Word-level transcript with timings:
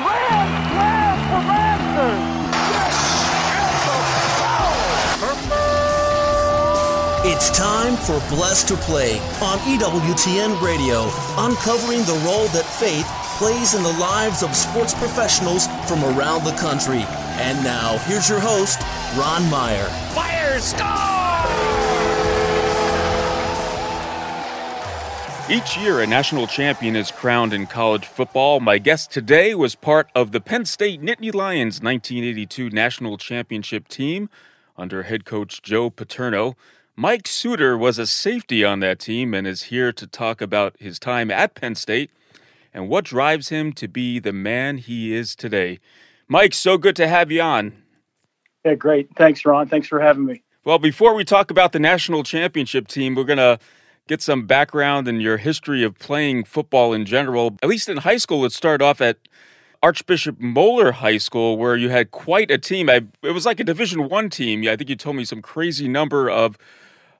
For 0.00 1.44
Masters. 1.46 2.40
It's 7.22 7.50
time 7.50 7.96
for 7.96 8.18
Blessed 8.34 8.68
to 8.68 8.76
Play 8.76 9.18
on 9.42 9.58
EWTN 9.58 10.60
Radio, 10.62 11.02
uncovering 11.36 12.00
the 12.04 12.18
role 12.24 12.48
that 12.48 12.64
faith 12.64 13.06
plays 13.36 13.74
in 13.74 13.82
the 13.82 13.92
lives 13.98 14.42
of 14.42 14.56
sports 14.56 14.94
professionals 14.94 15.66
from 15.86 16.02
around 16.02 16.44
the 16.44 16.52
country. 16.52 17.04
And 17.38 17.62
now, 17.62 17.98
here's 18.06 18.28
your 18.28 18.40
host, 18.40 18.80
Ron 19.18 19.48
Meyer. 19.50 19.88
Fire 20.14 20.58
score! 20.60 21.19
Each 25.50 25.76
year, 25.76 26.00
a 26.00 26.06
national 26.06 26.46
champion 26.46 26.94
is 26.94 27.10
crowned 27.10 27.52
in 27.52 27.66
college 27.66 28.06
football. 28.06 28.60
My 28.60 28.78
guest 28.78 29.10
today 29.10 29.52
was 29.56 29.74
part 29.74 30.08
of 30.14 30.30
the 30.30 30.40
Penn 30.40 30.64
State 30.64 31.02
Nittany 31.02 31.34
Lions 31.34 31.82
1982 31.82 32.70
national 32.70 33.18
championship 33.18 33.88
team 33.88 34.30
under 34.76 35.02
head 35.02 35.24
coach 35.24 35.60
Joe 35.60 35.90
Paterno. 35.90 36.56
Mike 36.94 37.26
Suter 37.26 37.76
was 37.76 37.98
a 37.98 38.06
safety 38.06 38.64
on 38.64 38.78
that 38.78 39.00
team 39.00 39.34
and 39.34 39.44
is 39.44 39.64
here 39.64 39.92
to 39.92 40.06
talk 40.06 40.40
about 40.40 40.76
his 40.78 41.00
time 41.00 41.32
at 41.32 41.56
Penn 41.56 41.74
State 41.74 42.12
and 42.72 42.88
what 42.88 43.04
drives 43.06 43.48
him 43.48 43.72
to 43.72 43.88
be 43.88 44.20
the 44.20 44.32
man 44.32 44.76
he 44.76 45.12
is 45.12 45.34
today. 45.34 45.80
Mike, 46.28 46.54
so 46.54 46.78
good 46.78 46.94
to 46.94 47.08
have 47.08 47.32
you 47.32 47.42
on. 47.42 47.72
Yeah, 48.64 48.74
great. 48.74 49.08
Thanks, 49.16 49.44
Ron. 49.44 49.66
Thanks 49.66 49.88
for 49.88 49.98
having 49.98 50.26
me. 50.26 50.44
Well, 50.64 50.78
before 50.78 51.12
we 51.12 51.24
talk 51.24 51.50
about 51.50 51.72
the 51.72 51.80
national 51.80 52.22
championship 52.22 52.86
team, 52.86 53.16
we're 53.16 53.24
going 53.24 53.38
to 53.38 53.58
get 54.10 54.20
some 54.20 54.44
background 54.44 55.06
in 55.06 55.20
your 55.20 55.36
history 55.36 55.84
of 55.84 55.96
playing 56.00 56.42
football 56.42 56.92
in 56.92 57.06
general. 57.06 57.56
At 57.62 57.68
least 57.68 57.88
in 57.88 57.98
high 57.98 58.16
school, 58.16 58.44
it 58.44 58.50
started 58.50 58.84
off 58.84 59.00
at 59.00 59.18
Archbishop 59.84 60.40
Moeller 60.40 60.90
High 60.90 61.18
School, 61.18 61.56
where 61.56 61.76
you 61.76 61.90
had 61.90 62.10
quite 62.10 62.50
a 62.50 62.58
team. 62.58 62.90
I, 62.90 63.02
it 63.22 63.30
was 63.30 63.46
like 63.46 63.60
a 63.60 63.64
Division 63.64 64.08
One 64.08 64.28
team. 64.28 64.68
I 64.68 64.74
think 64.74 64.90
you 64.90 64.96
told 64.96 65.14
me 65.14 65.24
some 65.24 65.40
crazy 65.40 65.86
number 65.86 66.28
of 66.28 66.58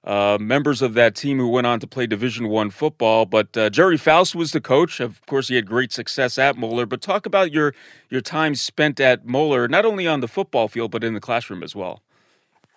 uh, 0.02 0.36
members 0.40 0.82
of 0.82 0.94
that 0.94 1.14
team 1.14 1.38
who 1.38 1.46
went 1.48 1.68
on 1.68 1.78
to 1.78 1.86
play 1.86 2.08
Division 2.08 2.48
One 2.48 2.70
football. 2.70 3.24
But 3.24 3.56
uh, 3.56 3.70
Gerry 3.70 3.96
Faust 3.96 4.34
was 4.34 4.50
the 4.50 4.60
coach. 4.60 4.98
Of 4.98 5.24
course, 5.26 5.46
he 5.46 5.54
had 5.54 5.66
great 5.66 5.92
success 5.92 6.38
at 6.38 6.56
Moeller. 6.56 6.86
But 6.86 7.02
talk 7.02 7.24
about 7.24 7.52
your 7.52 7.72
your 8.08 8.20
time 8.20 8.56
spent 8.56 8.98
at 8.98 9.24
Moeller, 9.24 9.68
not 9.68 9.86
only 9.86 10.08
on 10.08 10.18
the 10.18 10.28
football 10.28 10.66
field 10.66 10.90
but 10.90 11.04
in 11.04 11.14
the 11.14 11.20
classroom 11.20 11.62
as 11.62 11.76
well. 11.76 12.02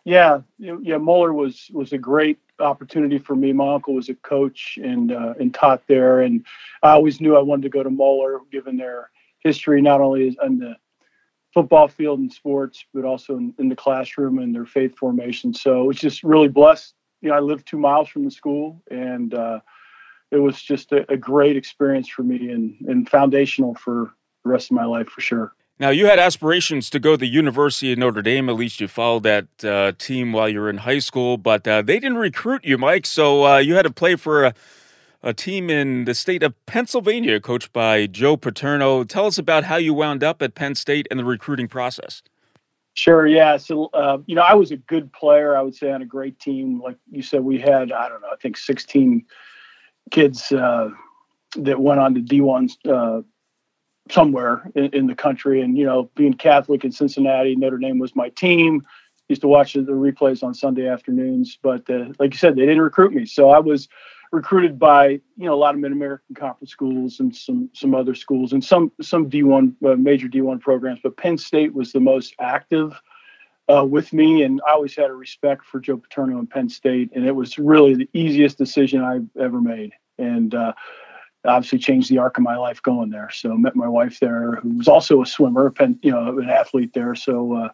Yeah, 0.06 0.42
yeah. 0.60 0.98
Moeller 0.98 1.34
was 1.34 1.72
was 1.74 1.94
a 1.94 1.98
great 1.98 2.38
opportunity 2.60 3.18
for 3.18 3.36
me. 3.36 3.54
My 3.54 3.74
uncle 3.74 3.96
was 3.96 4.10
a 4.10 4.16
coach 4.16 4.78
and 4.82 5.12
uh, 5.12 5.34
and 5.40 5.54
taught 5.54 5.84
there, 5.88 6.22
and 6.22 6.46
I 6.82 6.92
always 6.92 7.22
knew 7.22 7.36
I 7.36 7.42
wanted 7.42 7.64
to 7.64 7.70
go 7.70 7.84
to 7.84 7.90
Moeller, 7.90 8.40
given 8.52 8.78
their 8.78 9.10
history 9.40 9.82
not 9.82 10.02
only 10.02 10.38
on 10.44 10.60
the 10.60 10.76
football 11.54 11.88
field 11.88 12.20
and 12.20 12.32
sports, 12.32 12.84
but 12.94 13.06
also 13.06 13.38
in, 13.38 13.54
in 13.60 13.70
the 13.70 13.76
classroom 13.76 14.40
and 14.40 14.56
their 14.56 14.66
faith 14.66 14.98
formation. 14.98 15.54
So 15.54 15.90
it's 15.90 16.00
just 16.00 16.24
really 16.24 16.48
blessed 16.48 16.96
you 17.24 17.30
know, 17.30 17.36
I 17.36 17.40
lived 17.40 17.66
two 17.66 17.78
miles 17.78 18.10
from 18.10 18.26
the 18.26 18.32
school, 18.32 18.84
and 18.92 19.34
uh, 19.34 19.62
it 20.30 20.38
was 20.38 20.62
just 20.62 20.92
a, 20.92 21.10
a, 21.10 21.16
great 21.16 21.56
experience 21.56 22.10
for 22.10 22.22
me 22.22 22.50
and, 22.52 22.76
and 22.86 23.10
foundational 23.10 23.76
for 23.76 24.14
the 24.44 24.50
rest 24.50 24.70
of 24.70 24.76
my 24.76 24.84
life 24.84 25.08
for 25.08 25.22
sure. 25.22 25.56
Now, 25.80 25.90
you 25.90 26.06
had 26.06 26.20
aspirations 26.20 26.90
to 26.92 27.00
go 27.00 27.12
to 27.12 27.18
the 27.18 27.28
University 27.28 27.92
of 27.92 27.98
Notre 27.98 28.22
Dame. 28.22 28.48
At 28.48 28.56
least 28.56 28.80
you 28.80 28.88
followed 28.88 29.24
that 29.24 29.66
uh, 29.66 29.94
team 29.98 30.32
while 30.32 30.48
you 30.48 30.60
were 30.60 30.70
in 30.70 30.78
high 30.78 31.00
school, 31.00 31.38
but 31.38 31.68
uh, 31.68 31.82
they 31.82 32.00
didn't 32.00 32.18
recruit 32.18 32.64
you, 32.64 32.78
Mike. 32.78 33.08
So 33.08 33.46
uh, 33.46 33.58
you 33.58 33.74
had 33.76 33.84
to 33.84 33.92
play 33.92 34.16
for 34.16 34.46
a, 34.46 34.54
a, 35.24 35.34
team 35.34 35.72
in 35.72 36.06
the 36.06 36.14
state 36.14 36.44
of 36.44 36.54
Pennsylvania, 36.68 37.40
coached 37.40 37.74
by 37.74 38.06
Joe 38.06 38.38
Paterno. 38.38 39.04
Tell 39.04 39.26
us 39.26 39.40
about 39.40 39.64
how 39.64 39.78
you 39.78 39.96
wound 39.96 40.24
up 40.24 40.44
at 40.44 40.54
Penn 40.54 40.76
State 40.76 41.08
and 41.10 41.20
the 41.20 41.26
recruiting 41.26 41.68
process. 41.68 42.22
Sure. 42.94 43.26
Yeah. 43.26 43.58
So, 43.58 43.86
uh, 43.96 44.20
you 44.28 44.36
know, 44.36 44.44
I 44.44 44.54
was 44.54 44.72
a 44.72 44.78
good 44.78 45.12
player, 45.12 45.58
I 45.58 45.64
would 45.64 45.76
say, 45.76 45.92
on 45.92 46.04
a 46.04 46.06
great 46.06 46.40
team. 46.40 46.80
Like 46.82 46.98
you 47.12 47.24
said, 47.24 47.44
we 47.44 47.60
had, 47.60 47.92
I 47.92 48.08
don't 48.08 48.22
know, 48.22 48.30
I 48.32 48.36
think 48.36 48.58
16 48.58 49.26
kids 50.12 50.52
uh, 50.52 50.90
that 51.58 51.80
went 51.80 52.00
on 52.00 52.14
to 52.14 52.22
D1 52.22 52.72
uh, 52.88 53.24
somewhere 54.10 54.70
in, 54.76 54.86
in, 54.94 55.08
the 55.08 55.16
country. 55.16 55.62
And, 55.62 55.78
you 55.78 55.86
know, 55.86 56.10
being 56.16 56.34
Catholic 56.34 56.84
in 56.84 56.92
Cincinnati, 56.92 57.56
Notre 57.56 57.78
Dame 57.78 58.00
was 58.00 58.16
my 58.16 58.30
team. 58.30 58.82
Used 59.30 59.42
to 59.42 59.48
watch 59.48 59.74
the 59.74 59.82
replays 59.82 60.44
on 60.44 60.54
Sunday 60.54 60.88
afternoons. 60.88 61.58
But 61.62 61.90
uh, 61.90 62.08
like 62.20 62.34
you 62.34 62.38
said, 62.38 62.56
they 62.56 62.66
didn't 62.66 62.82
recruit 62.82 63.14
me. 63.14 63.26
So 63.26 63.50
I 63.50 63.60
was 63.60 63.88
recruited 64.34 64.80
by 64.80 65.08
you 65.08 65.46
know 65.46 65.54
a 65.54 65.56
lot 65.56 65.76
of 65.76 65.80
Mid 65.80 65.92
American 65.92 66.36
Conference 66.36 66.72
schools 66.72 67.20
and 67.20 67.34
some 67.34 67.70
some 67.74 67.96
other 67.96 68.16
schools 68.16 68.52
and 68.52 68.64
some 68.64 68.92
some 69.02 69.30
D1 69.30 69.76
uh, 69.86 69.96
major 69.96 70.28
D1 70.28 70.60
programs, 70.60 71.00
but 71.02 71.16
Penn 71.16 71.38
State 71.38 71.74
was 71.74 71.94
the 71.94 72.00
most 72.00 72.36
active 72.40 73.00
uh, 73.70 73.86
with 73.86 74.12
me, 74.12 74.44
and 74.44 74.60
I 74.68 74.72
always 74.72 74.96
had 74.96 75.10
a 75.10 75.14
respect 75.14 75.66
for 75.66 75.80
Joe 75.80 75.98
Paterno 75.98 76.40
and 76.40 76.50
Penn 76.50 76.68
State, 76.68 77.12
and 77.16 77.26
it 77.26 77.32
was 77.32 77.58
really 77.58 77.94
the 77.96 78.10
easiest 78.14 78.58
decision 78.58 79.02
I've 79.02 79.30
ever 79.40 79.62
made, 79.62 79.94
and 80.18 80.54
uh, 80.54 80.74
obviously 81.46 81.80
changed 81.80 82.10
the 82.10 82.18
arc 82.18 82.38
of 82.38 82.44
my 82.44 82.58
life 82.58 82.82
going 82.82 83.10
there. 83.10 83.30
So 83.32 83.56
met 83.56 83.76
my 83.76 83.88
wife 83.88 84.20
there, 84.20 84.56
who 84.56 84.78
was 84.78 84.88
also 84.88 85.22
a 85.22 85.26
swimmer, 85.26 85.70
Penn, 85.70 86.00
you 86.02 86.12
know, 86.12 86.38
an 86.40 86.50
athlete 86.50 86.94
there. 86.94 87.16
So 87.16 87.54
uh, 87.54 87.70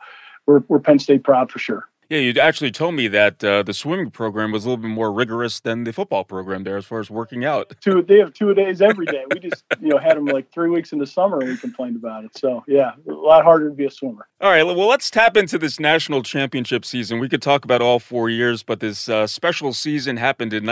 we're 0.46 0.64
we're 0.68 0.80
Penn 0.80 1.00
State 1.00 1.24
proud 1.24 1.52
for 1.52 1.60
sure. 1.60 1.90
Yeah, 2.10 2.18
you 2.18 2.34
actually 2.42 2.72
told 2.72 2.96
me 2.96 3.08
that 3.10 3.44
uh, 3.44 3.62
the 3.62 3.74
swimming 3.74 4.10
program 4.10 4.52
was 4.52 4.66
a 4.66 4.70
little 4.70 4.82
bit 4.82 4.90
more 4.90 5.14
rigorous 5.14 5.60
than 5.60 5.84
the 5.84 5.94
football 5.94 6.24
program 6.24 6.64
there 6.64 6.76
as 6.76 6.86
far 6.86 7.00
as 7.00 7.12
working 7.12 7.46
out. 7.46 7.72
Two, 7.82 8.02
they 8.02 8.18
have 8.18 8.34
two 8.34 8.52
days 8.56 8.82
every 8.82 9.06
day. 9.06 9.26
We 9.32 9.40
just, 9.40 9.64
you 9.80 9.90
know, 9.90 10.00
had 10.00 10.18
them 10.18 10.26
like 10.26 10.52
three 10.52 10.72
weeks 10.72 10.92
in 10.92 10.98
the 10.98 11.06
summer 11.06 11.40
and 11.40 11.50
we 11.50 11.58
complained 11.58 11.98
about 11.98 12.26
it. 12.26 12.36
So, 12.36 12.64
yeah, 12.68 12.94
a 13.08 13.12
lot 13.12 13.44
harder 13.44 13.70
to 13.70 13.76
be 13.76 13.86
a 13.86 13.92
swimmer. 13.92 14.28
All 14.42 14.50
right, 14.50 14.64
well, 14.64 14.88
let's 14.88 15.12
tap 15.12 15.38
into 15.38 15.60
this 15.60 15.80
national 15.80 16.24
championship 16.24 16.84
season. 16.84 17.20
We 17.20 17.30
could 17.30 17.44
talk 17.44 17.64
about 17.64 17.80
all 17.80 18.00
four 18.00 18.28
years, 18.28 18.64
but 18.64 18.80
this 18.80 19.08
uh, 19.08 19.28
special 19.28 19.72
season 19.72 20.18
happened 20.18 20.52
in 20.52 20.66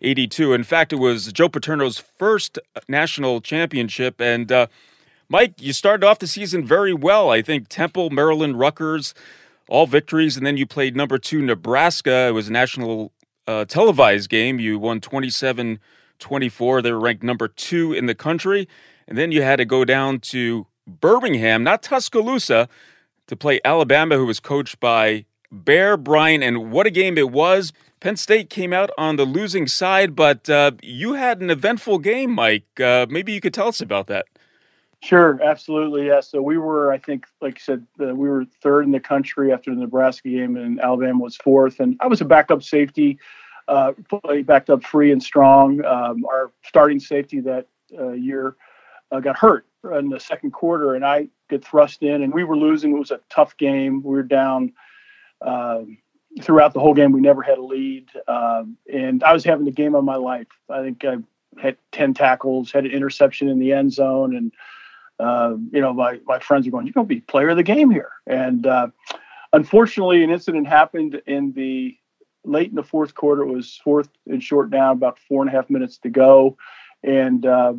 1982. 0.00 0.54
In 0.54 0.64
fact, 0.64 0.92
it 0.94 0.96
was 0.96 1.30
Joe 1.30 1.50
Paterno's 1.50 1.98
first 1.98 2.58
national 2.88 3.42
championship. 3.42 4.18
And, 4.18 4.50
uh, 4.50 4.66
Mike, 5.28 5.54
you 5.60 5.74
started 5.74 6.06
off 6.06 6.18
the 6.18 6.26
season 6.26 6.66
very 6.66 6.94
well. 6.94 7.30
I 7.30 7.42
think 7.42 7.68
Temple, 7.68 8.08
Maryland, 8.08 8.58
Rutgers, 8.58 9.12
all 9.68 9.86
victories, 9.86 10.38
and 10.38 10.46
then 10.46 10.56
you 10.56 10.66
played 10.66 10.96
number 10.96 11.18
two 11.18 11.42
Nebraska. 11.42 12.28
It 12.28 12.32
was 12.32 12.48
a 12.48 12.52
national 12.52 13.12
uh, 13.46 13.66
televised 13.66 14.30
game. 14.30 14.58
You 14.58 14.78
won 14.78 15.00
27 15.00 15.78
24. 16.18 16.82
They 16.82 16.92
were 16.92 17.00
ranked 17.00 17.22
number 17.22 17.48
two 17.48 17.92
in 17.92 18.06
the 18.06 18.14
country. 18.14 18.68
And 19.06 19.18
then 19.18 19.32
you 19.32 19.42
had 19.42 19.56
to 19.56 19.64
go 19.64 19.84
down 19.84 20.20
to 20.20 20.66
Birmingham, 20.86 21.62
not 21.62 21.82
Tuscaloosa, 21.82 22.68
to 23.26 23.36
play 23.36 23.60
Alabama, 23.64 24.16
who 24.16 24.26
was 24.26 24.40
coached 24.40 24.80
by 24.80 25.26
Bear 25.52 25.96
Bryant. 25.96 26.44
And 26.44 26.70
what 26.70 26.86
a 26.86 26.90
game 26.90 27.18
it 27.18 27.30
was. 27.30 27.72
Penn 28.00 28.16
State 28.16 28.48
came 28.48 28.72
out 28.72 28.90
on 28.96 29.16
the 29.16 29.26
losing 29.26 29.66
side, 29.66 30.16
but 30.16 30.48
uh, 30.48 30.72
you 30.82 31.14
had 31.14 31.40
an 31.42 31.50
eventful 31.50 31.98
game, 31.98 32.30
Mike. 32.30 32.80
Uh, 32.80 33.06
maybe 33.10 33.32
you 33.32 33.40
could 33.40 33.52
tell 33.52 33.68
us 33.68 33.80
about 33.80 34.06
that. 34.06 34.26
Sure, 35.02 35.38
absolutely. 35.42 36.06
Yeah. 36.06 36.20
So 36.20 36.42
we 36.42 36.58
were, 36.58 36.92
I 36.92 36.98
think, 36.98 37.26
like 37.40 37.54
you 37.54 37.60
said, 37.60 37.86
uh, 38.00 38.14
we 38.14 38.28
were 38.28 38.44
third 38.62 38.84
in 38.84 38.90
the 38.90 39.00
country 39.00 39.52
after 39.52 39.74
the 39.74 39.80
Nebraska 39.80 40.28
game, 40.28 40.56
and 40.56 40.80
Alabama 40.80 41.24
was 41.24 41.36
fourth. 41.36 41.80
And 41.80 41.96
I 42.00 42.06
was 42.06 42.20
a 42.20 42.26
backup 42.26 42.62
safety, 42.62 43.18
uh, 43.68 43.92
backed 44.44 44.68
up 44.68 44.84
free 44.84 45.10
and 45.10 45.22
strong. 45.22 45.84
Um, 45.84 46.24
our 46.26 46.52
starting 46.64 47.00
safety 47.00 47.40
that 47.40 47.66
uh, 47.98 48.12
year 48.12 48.56
uh, 49.10 49.20
got 49.20 49.38
hurt 49.38 49.66
in 49.98 50.10
the 50.10 50.20
second 50.20 50.52
quarter, 50.52 50.94
and 50.94 51.04
I 51.04 51.28
get 51.48 51.64
thrust 51.64 52.02
in, 52.02 52.22
and 52.22 52.32
we 52.32 52.44
were 52.44 52.56
losing. 52.56 52.94
It 52.94 52.98
was 52.98 53.10
a 53.10 53.20
tough 53.30 53.56
game. 53.56 54.02
We 54.02 54.10
were 54.10 54.22
down. 54.22 54.72
Um, 55.42 55.98
throughout 56.42 56.74
the 56.74 56.80
whole 56.80 56.94
game, 56.94 57.12
we 57.12 57.20
never 57.20 57.42
had 57.42 57.58
a 57.58 57.62
lead, 57.62 58.08
um, 58.28 58.76
and 58.92 59.22
I 59.24 59.32
was 59.32 59.44
having 59.44 59.64
the 59.64 59.72
game 59.72 59.94
of 59.94 60.04
my 60.04 60.16
life. 60.16 60.46
I 60.68 60.82
think 60.82 61.04
I 61.04 61.16
had 61.60 61.76
ten 61.92 62.14
tackles, 62.14 62.70
had 62.70 62.84
an 62.84 62.92
interception 62.92 63.48
in 63.48 63.58
the 63.58 63.72
end 63.72 63.92
zone, 63.92 64.36
and 64.36 64.52
uh, 65.20 65.56
you 65.70 65.80
know, 65.80 65.92
my, 65.92 66.18
my 66.24 66.38
friends 66.38 66.66
are 66.66 66.70
going, 66.70 66.86
you're 66.86 66.94
going 66.94 67.06
to 67.06 67.14
be 67.14 67.20
player 67.20 67.50
of 67.50 67.56
the 67.56 67.62
game 67.62 67.90
here. 67.90 68.10
And 68.26 68.66
uh, 68.66 68.88
unfortunately, 69.52 70.24
an 70.24 70.30
incident 70.30 70.66
happened 70.66 71.20
in 71.26 71.52
the 71.52 71.96
late 72.44 72.70
in 72.70 72.74
the 72.74 72.82
fourth 72.82 73.14
quarter. 73.14 73.42
It 73.42 73.52
was 73.52 73.78
fourth 73.84 74.08
and 74.26 74.42
short 74.42 74.70
down, 74.70 74.92
about 74.92 75.18
four 75.18 75.42
and 75.42 75.50
a 75.50 75.52
half 75.52 75.68
minutes 75.68 75.98
to 75.98 76.08
go. 76.08 76.56
And 77.02 77.44
uh, 77.44 77.74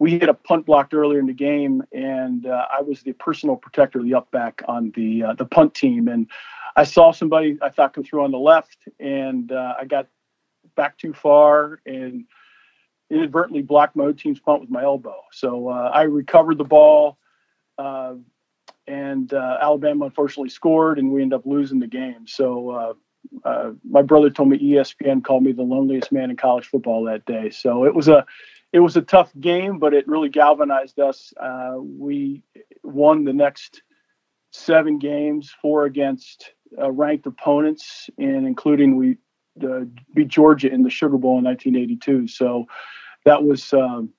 we 0.00 0.10
hit 0.18 0.28
a 0.28 0.34
punt 0.34 0.66
blocked 0.66 0.92
earlier 0.92 1.20
in 1.20 1.26
the 1.26 1.32
game, 1.32 1.84
and 1.92 2.46
uh, 2.46 2.66
I 2.76 2.82
was 2.82 3.02
the 3.02 3.12
personal 3.12 3.54
protector, 3.54 4.02
the 4.02 4.14
up 4.14 4.30
back 4.32 4.62
on 4.66 4.90
the 4.96 5.22
uh, 5.22 5.34
the 5.34 5.46
punt 5.46 5.74
team. 5.74 6.08
And 6.08 6.26
I 6.74 6.82
saw 6.82 7.12
somebody 7.12 7.56
I 7.62 7.68
thought 7.68 7.94
come 7.94 8.02
through 8.02 8.24
on 8.24 8.32
the 8.32 8.38
left, 8.38 8.78
and 8.98 9.52
uh, 9.52 9.74
I 9.78 9.84
got 9.84 10.08
back 10.74 10.98
too 10.98 11.12
far 11.12 11.80
and– 11.86 12.24
inadvertently 13.10 13.62
blocked 13.62 13.96
my 13.96 14.04
own 14.04 14.14
team's 14.14 14.40
punt 14.40 14.60
with 14.60 14.70
my 14.70 14.82
elbow. 14.82 15.16
So 15.32 15.68
uh, 15.68 15.90
I 15.92 16.02
recovered 16.02 16.58
the 16.58 16.64
ball, 16.64 17.18
uh, 17.76 18.14
and 18.86 19.32
uh, 19.32 19.58
Alabama 19.60 20.06
unfortunately 20.06 20.48
scored, 20.48 20.98
and 20.98 21.12
we 21.12 21.22
ended 21.22 21.38
up 21.38 21.46
losing 21.46 21.80
the 21.80 21.86
game. 21.86 22.26
So 22.26 22.96
my 23.84 24.02
brother 24.02 24.30
told 24.30 24.48
me 24.48 24.58
ESPN 24.58 25.22
called 25.24 25.42
me 25.42 25.52
the 25.52 25.62
loneliest 25.62 26.12
man 26.12 26.30
in 26.30 26.36
college 26.36 26.66
football 26.66 27.04
that 27.04 27.26
day. 27.26 27.50
So 27.50 27.84
it 27.84 27.94
was 27.94 28.08
a 28.08 28.24
it 28.72 28.80
was 28.80 28.96
a 28.96 29.02
tough 29.02 29.32
game, 29.40 29.78
but 29.78 29.94
it 29.94 30.06
really 30.06 30.28
galvanized 30.28 30.98
us. 31.00 31.32
Uh, 31.40 31.74
we 31.78 32.42
won 32.82 33.24
the 33.24 33.32
next 33.32 33.82
seven 34.52 34.98
games, 34.98 35.54
four 35.60 35.84
against 35.84 36.52
uh, 36.80 36.90
ranked 36.90 37.26
opponents, 37.26 38.08
and 38.18 38.46
including 38.46 38.96
we 38.96 39.16
uh, 39.62 39.80
beat 40.14 40.28
Georgia 40.28 40.72
in 40.72 40.82
the 40.82 40.90
Sugar 40.90 41.18
Bowl 41.18 41.38
in 41.38 41.44
1982. 41.44 42.28
So 42.28 42.66
that 43.24 43.42
was, 43.42 43.72
um, 43.72 44.10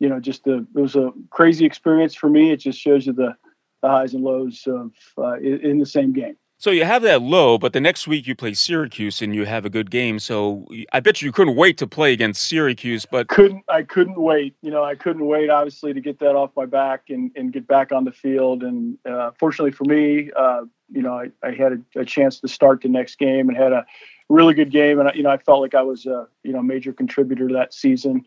you 0.00 0.08
know, 0.08 0.18
just 0.18 0.46
a 0.46 0.58
it 0.74 0.80
was 0.80 0.96
a 0.96 1.12
crazy 1.30 1.64
experience 1.64 2.14
for 2.14 2.28
me. 2.28 2.50
It 2.50 2.58
just 2.58 2.80
shows 2.80 3.06
you 3.06 3.12
the, 3.12 3.36
the 3.82 3.88
highs 3.88 4.14
and 4.14 4.24
lows 4.24 4.64
of 4.66 4.92
uh, 5.18 5.38
in, 5.38 5.60
in 5.60 5.78
the 5.78 5.86
same 5.86 6.12
game. 6.12 6.36
So 6.60 6.70
you 6.70 6.84
have 6.84 7.00
that 7.04 7.22
low, 7.22 7.56
but 7.56 7.72
the 7.72 7.80
next 7.80 8.06
week 8.06 8.26
you 8.26 8.34
play 8.34 8.52
Syracuse 8.52 9.22
and 9.22 9.34
you 9.34 9.46
have 9.46 9.64
a 9.64 9.70
good 9.70 9.90
game. 9.90 10.18
So 10.18 10.68
I 10.92 11.00
bet 11.00 11.22
you 11.22 11.32
couldn't 11.32 11.56
wait 11.56 11.78
to 11.78 11.86
play 11.86 12.12
against 12.12 12.42
Syracuse. 12.42 13.06
But 13.06 13.28
couldn't 13.28 13.64
I 13.70 13.82
couldn't 13.82 14.20
wait. 14.20 14.54
You 14.60 14.70
know, 14.70 14.84
I 14.84 14.94
couldn't 14.94 15.24
wait 15.24 15.48
obviously 15.48 15.94
to 15.94 16.02
get 16.02 16.18
that 16.18 16.36
off 16.36 16.50
my 16.54 16.66
back 16.66 17.04
and, 17.08 17.30
and 17.34 17.50
get 17.50 17.66
back 17.66 17.92
on 17.92 18.04
the 18.04 18.12
field. 18.12 18.62
And 18.62 18.98
uh, 19.06 19.30
fortunately 19.38 19.70
for 19.70 19.84
me, 19.84 20.30
uh, 20.36 20.64
you 20.92 21.00
know, 21.00 21.14
I, 21.14 21.30
I 21.42 21.52
had 21.52 21.72
a, 21.72 22.00
a, 22.00 22.04
chance 22.04 22.40
to 22.40 22.48
start 22.48 22.82
the 22.82 22.90
next 22.90 23.16
game 23.18 23.48
and 23.48 23.56
had 23.56 23.72
a 23.72 23.86
really 24.28 24.52
good 24.52 24.70
game. 24.70 25.00
And 25.00 25.10
you 25.14 25.22
know, 25.22 25.30
I 25.30 25.38
felt 25.38 25.62
like 25.62 25.74
I 25.74 25.80
was 25.82 26.04
a 26.04 26.28
you 26.42 26.52
know 26.52 26.60
major 26.60 26.92
contributor 26.92 27.48
to 27.48 27.54
that 27.54 27.72
season, 27.72 28.26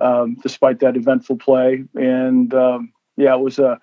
um, 0.00 0.38
despite 0.42 0.80
that 0.80 0.96
eventful 0.96 1.36
play. 1.36 1.84
And 1.94 2.54
um, 2.54 2.94
yeah, 3.18 3.34
it 3.34 3.40
was 3.40 3.58
a 3.58 3.78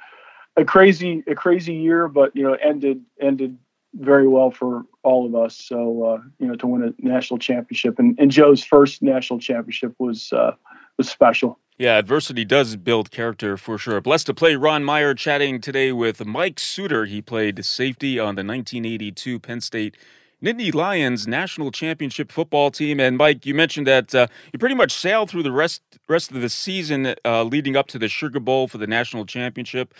a 0.57 0.65
crazy 0.65 1.23
a 1.27 1.35
crazy 1.35 1.75
year, 1.75 2.07
but 2.07 2.35
you 2.35 2.41
know, 2.41 2.55
ended 2.55 3.05
ended 3.21 3.59
very 3.93 4.27
well 4.27 4.51
for 4.51 4.83
all 5.03 5.25
of 5.25 5.35
us. 5.35 5.55
So 5.55 6.03
uh, 6.03 6.21
you 6.39 6.47
know, 6.47 6.55
to 6.55 6.67
win 6.67 6.83
a 6.83 6.93
national 7.05 7.39
championship 7.39 7.99
and, 7.99 8.17
and 8.19 8.31
Joe's 8.31 8.63
first 8.63 9.01
national 9.01 9.39
championship 9.39 9.93
was 9.99 10.31
uh, 10.33 10.51
was 10.97 11.09
special. 11.09 11.59
Yeah, 11.77 11.97
adversity 11.97 12.45
does 12.45 12.75
build 12.75 13.09
character 13.09 13.57
for 13.57 13.77
sure. 13.77 13.99
Blessed 14.01 14.27
to 14.27 14.35
play 14.35 14.55
Ron 14.55 14.83
Meyer 14.83 15.15
chatting 15.15 15.59
today 15.59 15.91
with 15.91 16.23
Mike 16.23 16.59
Suter. 16.59 17.05
He 17.05 17.23
played 17.23 17.65
safety 17.65 18.19
on 18.19 18.35
the 18.35 18.43
1982 18.43 19.39
Penn 19.39 19.61
State 19.61 19.97
Nittany 20.43 20.73
Lions 20.73 21.27
national 21.27 21.71
championship 21.71 22.31
football 22.31 22.71
team. 22.71 22.99
And 22.99 23.17
Mike, 23.17 23.45
you 23.45 23.53
mentioned 23.53 23.87
that 23.87 24.13
uh, 24.13 24.27
you 24.51 24.59
pretty 24.59 24.75
much 24.75 24.91
sailed 24.91 25.29
through 25.29 25.43
the 25.43 25.51
rest 25.51 25.81
rest 26.07 26.31
of 26.31 26.41
the 26.41 26.49
season 26.49 27.15
uh, 27.25 27.43
leading 27.43 27.75
up 27.75 27.87
to 27.87 27.99
the 27.99 28.07
Sugar 28.07 28.39
Bowl 28.39 28.67
for 28.67 28.77
the 28.77 28.87
national 28.87 29.25
championship 29.25 29.93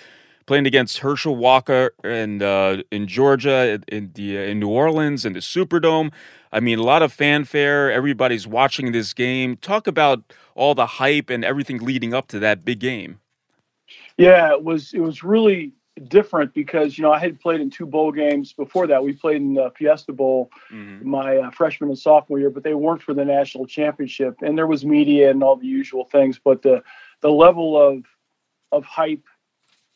playing 0.45 0.67
against 0.67 0.99
Herschel 0.99 1.35
Walker 1.35 1.93
and 2.03 2.41
uh, 2.41 2.83
in 2.91 3.07
Georgia, 3.07 3.79
in 3.87 4.11
the 4.13 4.37
in 4.37 4.59
New 4.59 4.69
Orleans, 4.69 5.25
in 5.25 5.33
the 5.33 5.39
Superdome. 5.39 6.11
I 6.51 6.59
mean, 6.59 6.79
a 6.79 6.83
lot 6.83 7.01
of 7.01 7.13
fanfare. 7.13 7.91
Everybody's 7.91 8.45
watching 8.45 8.91
this 8.91 9.13
game. 9.13 9.57
Talk 9.57 9.87
about 9.87 10.33
all 10.55 10.75
the 10.75 10.85
hype 10.85 11.29
and 11.29 11.45
everything 11.45 11.79
leading 11.79 12.13
up 12.13 12.27
to 12.29 12.39
that 12.39 12.65
big 12.65 12.79
game. 12.79 13.19
Yeah, 14.17 14.51
it 14.51 14.63
was 14.63 14.93
it 14.93 14.99
was 14.99 15.23
really 15.23 15.73
different 16.07 16.53
because 16.53 16.97
you 16.97 17.03
know 17.03 17.11
I 17.11 17.19
had 17.19 17.39
played 17.39 17.61
in 17.61 17.69
two 17.69 17.85
bowl 17.85 18.11
games 18.11 18.53
before 18.53 18.87
that. 18.87 19.03
We 19.03 19.13
played 19.13 19.37
in 19.37 19.53
the 19.53 19.71
Fiesta 19.77 20.13
Bowl 20.13 20.49
mm-hmm. 20.71 21.07
my 21.07 21.37
uh, 21.37 21.51
freshman 21.51 21.89
and 21.89 21.97
sophomore 21.97 22.39
year, 22.39 22.49
but 22.49 22.63
they 22.63 22.73
weren't 22.73 23.01
for 23.01 23.13
the 23.13 23.25
national 23.25 23.65
championship. 23.65 24.37
And 24.41 24.57
there 24.57 24.67
was 24.67 24.85
media 24.85 25.29
and 25.29 25.43
all 25.43 25.55
the 25.55 25.67
usual 25.67 26.05
things, 26.05 26.39
but 26.43 26.61
the 26.61 26.83
the 27.21 27.31
level 27.31 27.81
of 27.81 28.05
of 28.71 28.85
hype 28.85 29.23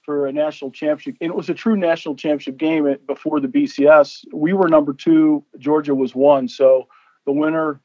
for 0.06 0.28
a 0.28 0.32
national 0.32 0.72
championship. 0.72 1.18
And 1.20 1.32
it 1.32 1.36
was 1.36 1.50
a 1.50 1.54
true 1.54 1.76
national 1.76 2.16
championship 2.16 2.58
game 2.58 2.96
before 3.08 3.40
the 3.40 3.48
BCS. 3.48 4.26
We 4.32 4.54
were 4.54 4.70
number 4.70 4.94
two, 4.94 5.44
Georgia 5.58 5.96
was 5.96 6.14
one. 6.14 6.48
So 6.48 6.88
the 7.26 7.32
winner 7.32 7.82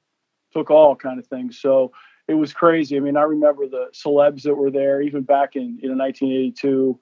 took 0.53 0.71
all 0.71 0.95
kind 0.95 1.19
of 1.19 1.27
thing. 1.27 1.51
So 1.51 1.93
it 2.29 2.35
was 2.35 2.53
crazy. 2.53 2.97
I 2.97 3.01
mean, 3.01 3.17
I 3.17 3.23
remember 3.23 3.67
the 3.67 3.89
celebs 3.93 4.43
that 4.43 4.55
were 4.55 4.71
there, 4.71 5.01
even 5.01 5.23
back 5.23 5.57
in 5.57 5.79
know 5.83 5.97
1982. 5.97 6.99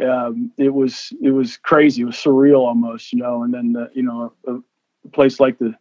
Um, 0.00 0.50
it 0.56 0.72
was 0.72 1.12
it 1.20 1.32
was 1.32 1.58
crazy. 1.58 2.02
It 2.02 2.06
was 2.06 2.16
surreal 2.16 2.60
almost, 2.60 3.12
you 3.12 3.18
know. 3.18 3.42
And 3.42 3.52
then 3.52 3.72
the, 3.72 3.90
you 3.92 4.02
know 4.02 4.32
a, 4.46 4.54
a 4.54 5.08
place 5.12 5.40
like 5.40 5.58
the 5.58 5.74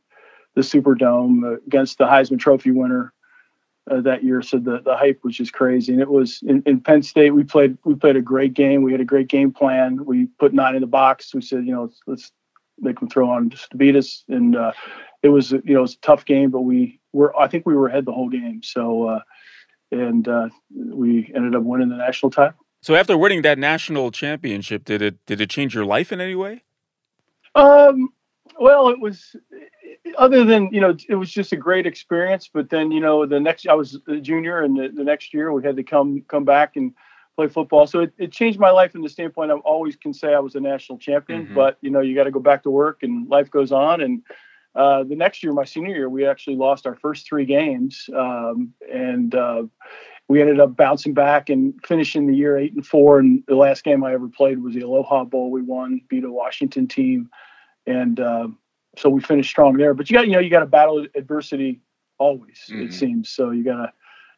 the 0.55 0.61
Superdome 0.61 1.57
against 1.65 1.97
the 1.97 2.05
Heisman 2.05 2.39
Trophy 2.39 2.71
winner 2.71 3.13
uh, 3.89 4.01
that 4.01 4.23
year. 4.23 4.41
So 4.41 4.57
the, 4.57 4.81
the 4.81 4.95
hype 4.95 5.23
was 5.23 5.35
just 5.35 5.53
crazy. 5.53 5.93
And 5.93 6.01
it 6.01 6.09
was 6.09 6.41
in, 6.43 6.61
in 6.65 6.81
Penn 6.81 7.03
State. 7.03 7.31
We 7.31 7.43
played 7.43 7.77
we 7.83 7.95
played 7.95 8.15
a 8.15 8.21
great 8.21 8.53
game. 8.53 8.83
We 8.83 8.91
had 8.91 9.01
a 9.01 9.05
great 9.05 9.27
game 9.27 9.51
plan. 9.51 10.05
We 10.05 10.27
put 10.39 10.53
nine 10.53 10.75
in 10.75 10.81
the 10.81 10.87
box. 10.87 11.33
We 11.33 11.41
said, 11.41 11.65
you 11.65 11.73
know, 11.73 11.83
let's, 11.83 11.99
let's 12.07 12.31
make 12.79 12.99
them 12.99 13.09
throw 13.09 13.29
on 13.29 13.49
just 13.49 13.71
to 13.71 13.77
beat 13.77 13.95
us. 13.95 14.23
And 14.27 14.55
uh, 14.55 14.73
it 15.23 15.29
was 15.29 15.51
you 15.51 15.61
know 15.65 15.79
it 15.79 15.81
was 15.81 15.95
a 15.95 15.99
tough 15.99 16.25
game, 16.25 16.51
but 16.51 16.61
we 16.61 16.99
were 17.13 17.37
I 17.37 17.47
think 17.47 17.65
we 17.65 17.75
were 17.75 17.87
ahead 17.87 18.05
the 18.05 18.11
whole 18.11 18.29
game. 18.29 18.61
So 18.63 19.07
uh, 19.07 19.19
and 19.91 20.27
uh, 20.27 20.49
we 20.73 21.31
ended 21.35 21.55
up 21.55 21.63
winning 21.63 21.89
the 21.89 21.97
national 21.97 22.31
title. 22.31 22.57
So 22.81 22.95
after 22.95 23.17
winning 23.17 23.43
that 23.43 23.59
national 23.59 24.11
championship, 24.11 24.85
did 24.85 25.01
it 25.01 25.23
did 25.25 25.41
it 25.41 25.49
change 25.49 25.75
your 25.75 25.85
life 25.85 26.11
in 26.11 26.19
any 26.19 26.35
way? 26.35 26.63
Um, 27.53 28.09
well, 28.59 28.89
it 28.89 28.99
was 28.99 29.35
other 30.17 30.43
than 30.43 30.69
you 30.71 30.81
know 30.81 30.95
it 31.09 31.15
was 31.15 31.31
just 31.31 31.51
a 31.51 31.55
great 31.55 31.85
experience 31.85 32.49
but 32.53 32.69
then 32.69 32.91
you 32.91 32.99
know 32.99 33.25
the 33.25 33.39
next 33.39 33.67
i 33.67 33.73
was 33.73 33.99
a 34.07 34.17
junior 34.17 34.61
and 34.61 34.77
the, 34.77 34.89
the 34.93 35.03
next 35.03 35.33
year 35.33 35.51
we 35.51 35.63
had 35.63 35.75
to 35.75 35.83
come 35.83 36.23
come 36.27 36.45
back 36.45 36.75
and 36.75 36.93
play 37.35 37.47
football. 37.47 37.87
So 37.87 38.01
it, 38.01 38.13
it 38.17 38.31
changed 38.31 38.59
my 38.59 38.69
life 38.69 38.91
from 38.91 39.01
the 39.01 39.09
standpoint 39.09 39.51
i 39.51 39.55
always 39.55 39.95
can 39.95 40.13
say 40.13 40.33
i 40.33 40.39
was 40.39 40.55
a 40.55 40.59
national 40.59 40.97
champion 40.97 41.45
mm-hmm. 41.45 41.55
but 41.55 41.77
you 41.81 41.89
know 41.89 42.01
you 42.01 42.15
got 42.15 42.25
to 42.25 42.31
go 42.31 42.39
back 42.39 42.63
to 42.63 42.69
work 42.69 43.03
and 43.03 43.27
life 43.29 43.49
goes 43.49 43.71
on. 43.71 44.01
And 44.01 44.21
uh, 44.75 45.03
the 45.03 45.15
next 45.15 45.43
year 45.43 45.53
my 45.53 45.65
senior 45.65 45.95
year 45.95 46.09
we 46.09 46.25
actually 46.25 46.55
lost 46.55 46.85
our 46.85 46.95
first 46.95 47.27
three 47.27 47.45
games 47.45 48.09
um, 48.15 48.73
and 48.91 49.35
uh, 49.35 49.63
we 50.27 50.39
ended 50.39 50.59
up 50.59 50.75
bouncing 50.77 51.13
back 51.13 51.49
and 51.49 51.73
finishing 51.85 52.25
the 52.25 52.35
year 52.35 52.57
eight 52.57 52.73
and 52.73 52.85
four. 52.85 53.19
And 53.19 53.43
the 53.47 53.55
last 53.55 53.83
game 53.83 54.03
i 54.03 54.13
ever 54.13 54.27
played 54.27 54.61
was 54.61 54.73
the 54.73 54.81
aloha 54.81 55.23
bowl 55.23 55.51
we 55.51 55.61
won 55.61 56.01
beat 56.09 56.23
a 56.23 56.31
washington 56.31 56.87
team. 56.87 57.29
And 57.87 58.19
uh, 58.19 58.47
so 58.97 59.09
we 59.09 59.21
finished 59.21 59.49
strong 59.49 59.77
there. 59.77 59.93
But 59.93 60.09
you 60.09 60.15
got 60.15 60.27
you 60.27 60.33
know 60.33 60.39
you 60.39 60.49
got 60.49 60.61
to 60.61 60.65
battle 60.65 61.05
adversity 61.15 61.81
always. 62.17 62.59
Mm-hmm. 62.69 62.83
It 62.83 62.93
seems 62.93 63.29
so. 63.29 63.51
You 63.51 63.63
got 63.63 63.77
to. 63.77 63.93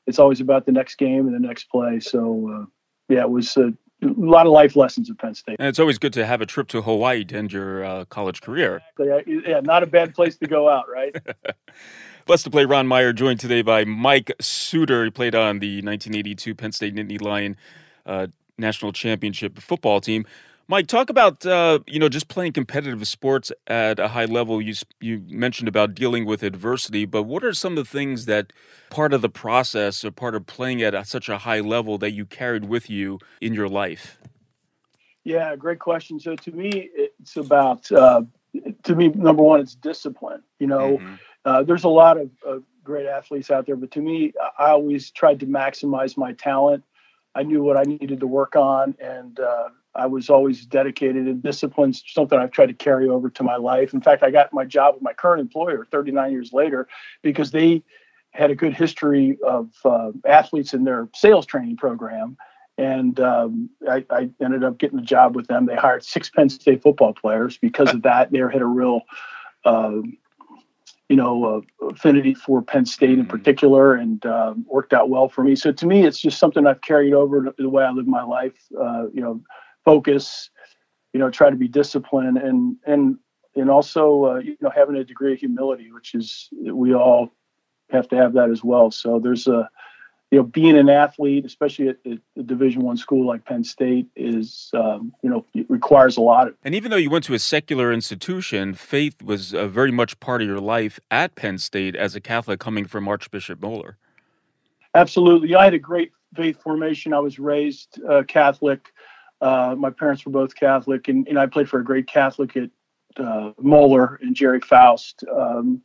It's 0.06 0.20
always 0.20 0.42
about 0.42 0.66
the 0.66 0.74
next 0.74 0.96
game 0.96 1.28
and 1.28 1.34
the 1.34 1.40
next 1.40 1.66
play. 1.66 2.00
So 2.00 2.50
uh, 2.54 2.66
yeah, 3.08 3.22
it 3.22 3.30
was 3.30 3.56
a, 3.56 3.68
a, 4.02 4.08
lot 4.18 4.46
of 4.46 4.52
life 4.52 4.76
lessons 4.76 5.10
at 5.10 5.18
Penn 5.18 5.34
State. 5.34 5.56
And 5.60 5.68
it's 5.68 5.80
always 5.80 5.98
good 5.98 6.14
to 6.14 6.26
have 6.26 6.42
a 6.42 6.46
trip 6.46 6.68
to 6.70 6.82
Hawaii 6.82 7.24
to 7.26 7.38
end 7.38 7.54
your 7.54 7.86
uh, 7.86 8.06
college 8.06 8.42
career. 8.42 8.82
Yeah, 9.00 9.20
yeah, 9.26 9.60
not 9.62 9.82
a 9.84 9.88
bad 9.88 10.14
place 10.14 10.38
to 10.38 10.48
go 10.48 10.68
out, 10.68 10.86
right? 10.92 11.16
Blessed 12.26 12.46
to 12.46 12.52
play 12.52 12.66
Ron 12.66 12.88
Meyer, 12.88 13.12
joined 13.12 13.40
today 13.40 13.62
by 13.62 13.84
Mike 13.84 14.32
Suter. 14.40 15.06
He 15.06 15.10
played 15.10 15.36
on 15.36 15.60
the 15.60 15.78
1982 15.78 16.56
Penn 16.56 16.72
State 16.72 16.96
Nittany 16.96 17.22
Lion 17.22 17.58
uh, 18.06 18.28
national 18.58 18.94
championship 18.94 19.60
football 19.60 20.00
team. 20.00 20.26
Mike, 20.74 20.88
talk 20.88 21.12
about 21.12 21.46
uh, 21.46 21.78
you 21.86 22.00
know 22.00 22.10
just 22.10 22.30
playing 22.30 22.52
competitive 22.52 23.08
sports 23.08 23.52
at 23.68 24.00
a 24.00 24.08
high 24.08 24.26
level. 24.26 24.60
You 24.60 24.74
you 25.00 25.24
mentioned 25.28 25.68
about 25.68 25.94
dealing 25.94 26.26
with 26.26 26.42
adversity, 26.42 27.06
but 27.06 27.24
what 27.24 27.44
are 27.44 27.54
some 27.54 27.78
of 27.78 27.86
the 27.86 27.92
things 27.92 28.26
that 28.26 28.52
part 28.90 29.14
of 29.14 29.22
the 29.22 29.30
process 29.30 30.04
or 30.04 30.10
part 30.10 30.34
of 30.34 30.48
playing 30.48 30.82
at 30.82 31.08
such 31.08 31.30
a 31.30 31.38
high 31.38 31.60
level 31.60 32.00
that 32.00 32.14
you 32.14 32.26
carried 32.26 32.66
with 32.66 32.90
you 32.90 33.20
in 33.40 33.54
your 33.54 33.70
life? 33.70 34.18
Yeah, 35.24 35.56
great 35.56 35.78
question. 35.78 36.20
So 36.20 36.36
to 36.38 36.52
me, 36.52 36.90
it's 36.96 37.36
about 37.36 37.92
uh, 37.92 38.24
to 38.82 38.96
me 38.96 39.10
number 39.10 39.44
one, 39.44 39.60
it's 39.60 39.76
discipline. 39.76 40.42
You 40.58 40.66
know, 40.66 40.98
mm-hmm. 40.98 41.14
uh, 41.46 41.62
there's 41.62 41.84
a 41.84 41.90
lot 41.90 42.18
of, 42.18 42.32
of 42.44 42.64
great 42.84 43.06
athletes 43.06 43.52
out 43.52 43.68
there, 43.68 43.76
but 43.76 43.92
to 43.92 44.02
me, 44.02 44.34
I 44.58 44.72
always 44.72 45.12
tried 45.12 45.40
to 45.42 45.46
maximize 45.46 46.18
my 46.18 46.34
talent. 46.34 46.84
I 47.36 47.44
knew 47.44 47.62
what 47.62 47.78
I 47.78 47.84
needed 47.84 48.22
to 48.22 48.28
work 48.28 48.56
on, 48.56 48.96
and 49.00 49.40
uh, 49.40 49.70
I 49.96 50.08
was 50.08 50.30
always 50.30 50.66
dedicated 50.66 51.28
and 51.28 51.42
disciplined, 51.44 52.02
something 52.08 52.38
I've 52.38 52.52
tried 52.52 52.68
to 52.68 52.74
carry 52.74 53.08
over 53.08 53.30
to 53.30 53.44
my 53.44 53.58
life. 53.58 53.94
In 53.94 54.02
fact, 54.02 54.24
I 54.24 54.32
got 54.32 54.54
my 54.54 54.66
job 54.66 54.96
with 54.96 55.04
my 55.04 55.14
current 55.14 55.42
employer 55.42 55.86
39 55.92 56.32
years 56.32 56.52
later 56.52 56.88
because 57.22 57.52
they 57.52 57.84
had 58.32 58.50
a 58.50 58.56
good 58.56 58.74
history 58.74 59.38
of 59.46 59.70
uh, 59.86 60.12
athletes 60.26 60.74
in 60.74 60.84
their 60.84 61.08
sales 61.14 61.46
training 61.46 61.78
program. 61.78 62.36
And 62.78 63.20
um, 63.20 63.70
I, 63.88 64.04
I, 64.10 64.30
ended 64.44 64.64
up 64.64 64.80
getting 64.80 64.98
a 64.98 65.04
job 65.04 65.36
with 65.36 65.48
them. 65.48 65.68
They 65.68 65.76
hired 65.76 66.04
six 66.04 66.32
Penn 66.32 66.50
State 66.50 66.82
football 66.82 67.14
players 67.14 67.56
because 67.58 67.94
of 67.94 68.02
that. 68.02 68.32
They 68.32 68.40
had 68.40 68.64
a 68.64 68.66
real, 68.66 69.02
uh, 69.64 70.02
you 71.08 71.16
know, 71.16 71.64
uh, 71.82 71.86
affinity 71.90 72.34
for 72.34 72.64
Penn 72.64 72.88
State 72.88 73.12
in 73.12 73.20
mm-hmm. 73.20 73.30
particular, 73.30 73.94
and 73.94 74.26
um, 74.26 74.66
worked 74.68 74.92
out 74.92 75.10
well 75.10 75.30
for 75.30 75.44
me. 75.44 75.56
So 75.56 75.72
to 75.72 75.86
me, 75.86 76.04
it's 76.04 76.20
just 76.20 76.40
something 76.40 76.66
I've 76.66 76.82
carried 76.82 77.14
over 77.14 77.54
the 77.56 77.70
way 77.70 77.84
I 77.84 77.92
live 77.92 78.08
my 78.08 78.24
life. 78.24 78.58
Uh, 78.76 79.04
you 79.14 79.22
know, 79.22 79.40
focus, 79.86 80.50
you 81.14 81.20
know, 81.20 81.30
try 81.30 81.50
to 81.50 81.56
be 81.56 81.68
disciplined 81.68 82.38
and 82.38 82.78
and 82.86 83.18
and 83.56 83.70
also 83.70 84.26
uh, 84.26 84.40
you 84.40 84.58
know 84.62 84.72
having 84.76 84.96
a 84.96 85.04
degree 85.04 85.34
of 85.34 85.40
humility, 85.40 85.92
which 85.92 86.16
is 86.16 86.50
we 86.52 86.94
all 86.94 87.30
have 87.92 88.08
to 88.10 88.16
have 88.16 88.34
that 88.34 88.50
as 88.50 88.64
well. 88.64 88.92
So 88.92 89.20
there's 89.20 89.48
a 89.48 89.70
you 90.32 90.40
know 90.40 90.44
being 90.44 90.78
an 90.78 90.90
athlete, 90.90 91.46
especially 91.46 91.90
at, 91.90 91.98
at 92.06 92.18
a 92.38 92.44
Division 92.44 92.82
One 92.82 92.98
school 92.98 93.28
like 93.28 93.46
Penn 93.46 93.64
State, 93.64 94.08
is 94.16 94.72
um, 94.74 95.14
you 95.22 95.30
know 95.30 95.46
requires 95.70 96.18
a 96.18 96.22
lot. 96.22 96.48
Of- 96.48 96.56
and 96.64 96.74
even 96.74 96.92
though 96.92 96.98
you 96.98 97.10
went 97.10 97.26
to 97.26 97.34
a 97.34 97.40
secular 97.40 97.94
institution, 97.94 98.74
faith 98.74 99.22
was 99.22 99.54
uh, 99.54 99.68
very 99.68 99.92
much 99.92 100.20
part 100.20 100.42
of 100.42 100.48
your 100.48 100.60
life 100.60 101.00
at 101.12 101.36
Penn 101.36 101.58
State 101.58 101.96
as 101.96 102.16
a 102.16 102.22
Catholic 102.22 102.60
coming 102.60 102.86
from 102.86 103.08
Archbishop 103.08 103.62
Moeller. 103.62 103.98
Absolutely. 104.96 105.56
I 105.56 105.64
had 105.64 105.74
a 105.74 105.80
great 105.80 106.12
faith 106.36 106.62
formation. 106.62 107.14
I 107.14 107.20
was 107.20 107.40
raised 107.40 108.00
uh, 108.10 108.24
Catholic. 108.28 108.92
Uh, 109.44 109.76
my 109.76 109.90
parents 109.90 110.26
were 110.26 110.32
both 110.32 110.56
Catholic, 110.56 111.10
and, 111.10 111.28
and 111.28 111.38
I 111.38 111.48
played 111.48 111.68
for 111.68 111.80
a 111.82 111.84
great 111.84 112.08
Catholic 112.08 112.56
at 112.56 112.70
uh, 113.18 113.52
Moeller 113.60 114.18
and 114.22 114.34
Gerry 114.34 114.62
Faust. 114.62 115.26
Um, 115.30 115.82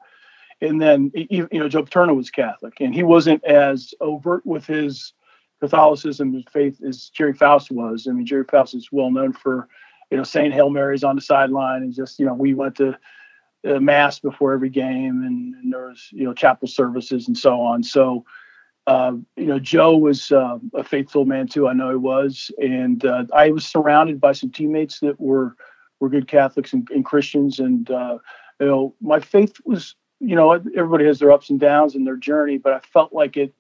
and 0.61 0.81
then, 0.81 1.11
you 1.15 1.49
know, 1.53 1.69
Joe 1.69 1.83
Paterno 1.83 2.15
was 2.15 2.31
Catholic, 2.31 2.75
and 2.81 2.95
he 2.95 3.03
wasn't 3.03 3.45
as 3.45 3.93
overt 4.01 4.47
with 4.47 4.65
his 4.65 5.13
Catholicism 5.59 6.35
and 6.35 6.49
faith 6.51 6.81
as 6.87 7.09
Gerry 7.09 7.33
Faust 7.33 7.73
was. 7.73 8.07
I 8.09 8.13
mean, 8.13 8.27
Gerry 8.27 8.45
Faust 8.45 8.77
is 8.77 8.93
well 8.93 9.11
known 9.11 9.33
for, 9.33 9.67
you 10.13 10.17
know, 10.17 10.23
saying 10.23 10.53
Hail 10.53 10.71
Marys 10.71 11.03
on 11.03 11.17
the 11.17 11.23
sideline, 11.23 11.83
and 11.83 11.93
just, 11.93 12.21
you 12.21 12.27
know, 12.27 12.35
we 12.35 12.55
went 12.55 12.77
to 12.77 12.97
uh, 13.69 13.81
mass 13.81 14.21
before 14.21 14.53
every 14.53 14.71
game, 14.71 15.25
and, 15.25 15.55
and, 15.57 15.73
there 15.73 15.89
was, 15.89 16.09
you 16.13 16.23
know, 16.23 16.33
chapel 16.33 16.69
services 16.69 17.27
and 17.27 17.37
so 17.37 17.61
on. 17.61 17.83
So, 17.83 18.25
uh, 18.89 19.13
you 19.37 19.45
know, 19.45 19.59
Joe 19.59 19.99
was 19.99 20.33
uh, 20.33 20.59
a 20.75 20.83
faithful 20.83 21.27
man 21.27 21.47
too. 21.47 21.69
I 21.69 21.75
know 21.75 21.91
he 21.91 21.97
was, 21.97 22.51
and 22.57 23.05
uh, 23.05 23.25
I 23.35 23.51
was 23.51 23.67
surrounded 23.67 24.19
by 24.19 24.33
some 24.33 24.51
teammates 24.51 25.01
that 25.01 25.21
were 25.21 25.57
were 26.01 26.09
good 26.09 26.27
Catholics 26.27 26.73
and, 26.73 26.89
and 26.91 27.05
Christians, 27.05 27.59
and 27.59 27.91
uh, 27.91 28.17
you 28.59 28.67
know, 28.67 28.95
my 29.03 29.21
faith 29.21 29.57
was 29.67 29.95
you 30.21 30.35
know, 30.35 30.53
everybody 30.53 31.05
has 31.05 31.19
their 31.19 31.31
ups 31.31 31.51
and 31.51 31.61
downs 31.61 31.95
in 31.95 32.05
their 32.05 32.17
journey, 32.17 32.57
but 32.57 32.73
I 32.73 32.81
felt 32.81 33.13
like 33.13 33.37
it 33.37 33.55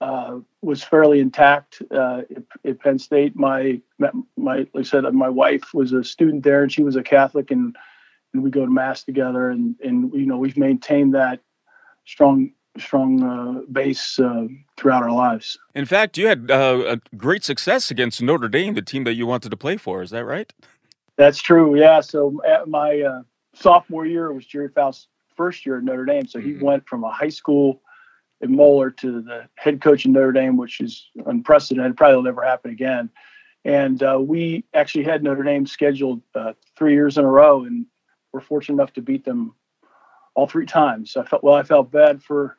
uh, 0.00 0.38
was 0.62 0.84
fairly 0.84 1.18
intact 1.18 1.82
at, 1.90 2.26
at, 2.64 2.80
Penn 2.80 2.98
State. 2.98 3.34
My, 3.34 3.80
my, 3.98 4.12
like 4.36 4.68
I 4.76 4.82
said, 4.82 5.02
my 5.12 5.30
wife 5.30 5.74
was 5.74 5.92
a 5.92 6.04
student 6.04 6.44
there, 6.44 6.62
and 6.62 6.70
she 6.70 6.84
was 6.84 6.96
a 6.96 7.02
Catholic, 7.02 7.50
and 7.50 7.74
and 8.34 8.42
we 8.42 8.50
go 8.50 8.66
to 8.66 8.70
mass 8.70 9.02
together, 9.02 9.48
and 9.48 9.74
and 9.82 10.12
you 10.12 10.26
know, 10.26 10.36
we've 10.36 10.58
maintained 10.58 11.14
that 11.14 11.40
strong 12.04 12.52
strong 12.78 13.22
uh, 13.22 13.60
base 13.70 14.18
uh, 14.18 14.46
throughout 14.76 15.02
our 15.02 15.12
lives. 15.12 15.58
In 15.74 15.84
fact, 15.84 16.18
you 16.18 16.26
had 16.26 16.50
uh, 16.50 16.96
a 16.96 17.16
great 17.16 17.44
success 17.44 17.90
against 17.90 18.22
Notre 18.22 18.48
Dame, 18.48 18.74
the 18.74 18.82
team 18.82 19.04
that 19.04 19.14
you 19.14 19.26
wanted 19.26 19.50
to 19.50 19.56
play 19.56 19.76
for. 19.76 20.02
Is 20.02 20.10
that 20.10 20.24
right? 20.24 20.52
That's 21.16 21.40
true. 21.40 21.78
Yeah. 21.78 22.00
So 22.00 22.40
my 22.66 23.00
uh, 23.00 23.22
sophomore 23.54 24.06
year 24.06 24.32
was 24.32 24.46
Gerry 24.46 24.68
Faust 24.68 25.08
first 25.36 25.66
year 25.66 25.78
at 25.78 25.84
Notre 25.84 26.04
Dame. 26.04 26.26
So 26.26 26.38
he 26.38 26.52
mm-hmm. 26.52 26.64
went 26.64 26.88
from 26.88 27.04
a 27.04 27.10
high 27.10 27.28
school 27.28 27.82
in 28.40 28.54
Moeller 28.54 28.90
to 28.90 29.22
the 29.22 29.48
head 29.56 29.80
coach 29.80 30.04
in 30.04 30.12
Notre 30.12 30.32
Dame, 30.32 30.56
which 30.56 30.80
is 30.80 31.10
unprecedented. 31.26 31.96
Probably 31.96 32.16
will 32.16 32.22
never 32.22 32.42
happen 32.42 32.70
again. 32.70 33.10
And 33.64 34.02
uh, 34.02 34.18
we 34.20 34.64
actually 34.74 35.04
had 35.04 35.22
Notre 35.22 35.42
Dame 35.42 35.66
scheduled 35.66 36.22
uh, 36.34 36.52
three 36.76 36.94
years 36.94 37.18
in 37.18 37.24
a 37.24 37.30
row, 37.30 37.64
and 37.64 37.86
we're 38.32 38.40
fortunate 38.40 38.76
enough 38.76 38.92
to 38.94 39.02
beat 39.02 39.24
them 39.24 39.54
all 40.34 40.46
three 40.46 40.66
times. 40.66 41.12
So 41.12 41.20
I 41.20 41.24
felt 41.24 41.42
well. 41.42 41.54
I 41.54 41.64
felt 41.64 41.90
bad 41.90 42.22
for 42.22 42.58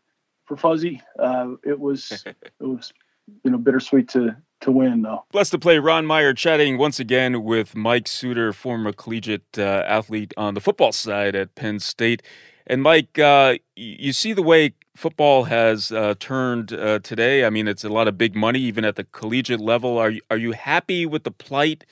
for 0.50 0.58
Fuzzy. 0.58 1.02
Uh, 1.18 1.52
it 1.64 1.80
was 1.80 2.24
it 2.26 2.36
was 2.60 2.92
you 3.44 3.52
know 3.52 3.58
bittersweet 3.58 4.10
to 4.10 4.36
to 4.62 4.72
win 4.72 5.04
though. 5.04 5.24
Blessed 5.32 5.52
to 5.52 5.60
play 5.60 5.80
Ron 5.80 6.06
Meyer 6.06 6.34
chatting 6.34 6.78
once 6.78 7.00
again 7.00 7.44
with 7.44 7.76
Mike 7.76 8.10
Suter, 8.10 8.52
former 8.52 8.92
collegiate 8.92 9.58
uh, 9.58 9.84
athlete 9.88 10.34
on 10.36 10.56
the 10.56 10.60
football 10.60 10.92
side 10.92 11.36
at 11.36 11.56
Penn 11.56 11.80
State. 11.80 12.22
And 12.68 12.84
Mike, 12.84 13.18
uh, 13.18 13.56
you 13.76 14.12
see 14.12 14.34
the 14.34 14.44
way 14.44 14.74
football 14.96 15.46
has 15.46 15.92
uh, 15.92 16.14
turned 16.20 16.74
uh, 16.74 17.00
today. 17.00 17.46
I 17.46 17.50
mean, 17.50 17.68
it's 17.68 17.84
a 17.84 17.90
lot 17.90 18.08
of 18.08 18.18
big 18.18 18.36
money, 18.36 18.60
even 18.60 18.86
at 18.86 18.96
the 18.96 19.06
collegiate 19.06 19.62
level. 19.62 19.98
Are 19.98 20.12
you, 20.12 20.22
are 20.30 20.38
you 20.38 20.52
happy 20.52 21.06
with 21.08 21.24
the 21.24 21.32
plight 21.32 21.86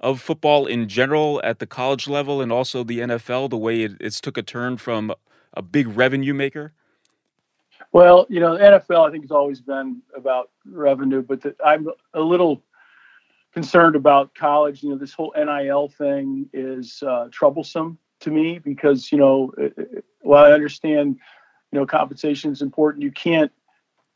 of 0.00 0.22
football 0.22 0.64
in 0.64 0.88
general 0.88 1.42
at 1.44 1.58
the 1.58 1.66
college 1.66 2.08
level 2.08 2.40
and 2.40 2.50
also 2.50 2.84
the 2.84 3.00
NFL, 3.00 3.50
the 3.50 3.58
way 3.58 3.82
it, 3.82 3.92
it's 4.00 4.18
took 4.18 4.38
a 4.38 4.42
turn 4.42 4.78
from 4.78 5.12
a 5.52 5.60
big 5.60 5.88
revenue 5.88 6.32
maker? 6.32 6.72
Well, 7.94 8.26
you 8.28 8.40
know, 8.40 8.58
the 8.58 8.64
NFL 8.64 9.08
I 9.08 9.12
think 9.12 9.22
has 9.22 9.30
always 9.30 9.60
been 9.60 10.02
about 10.16 10.50
revenue, 10.66 11.22
but 11.22 11.42
the, 11.42 11.54
I'm 11.64 11.86
a 12.12 12.20
little 12.20 12.60
concerned 13.52 13.94
about 13.94 14.34
college. 14.34 14.82
You 14.82 14.90
know, 14.90 14.98
this 14.98 15.14
whole 15.14 15.32
NIL 15.36 15.90
thing 15.90 16.50
is 16.52 17.04
uh, 17.06 17.28
troublesome 17.30 17.96
to 18.18 18.32
me 18.32 18.58
because 18.58 19.12
you 19.12 19.18
know 19.18 19.52
while 20.22 20.44
I 20.44 20.50
understand 20.50 21.20
you 21.70 21.78
know 21.78 21.86
compensation 21.86 22.50
is 22.50 22.62
important, 22.62 23.04
you 23.04 23.12
can't 23.12 23.52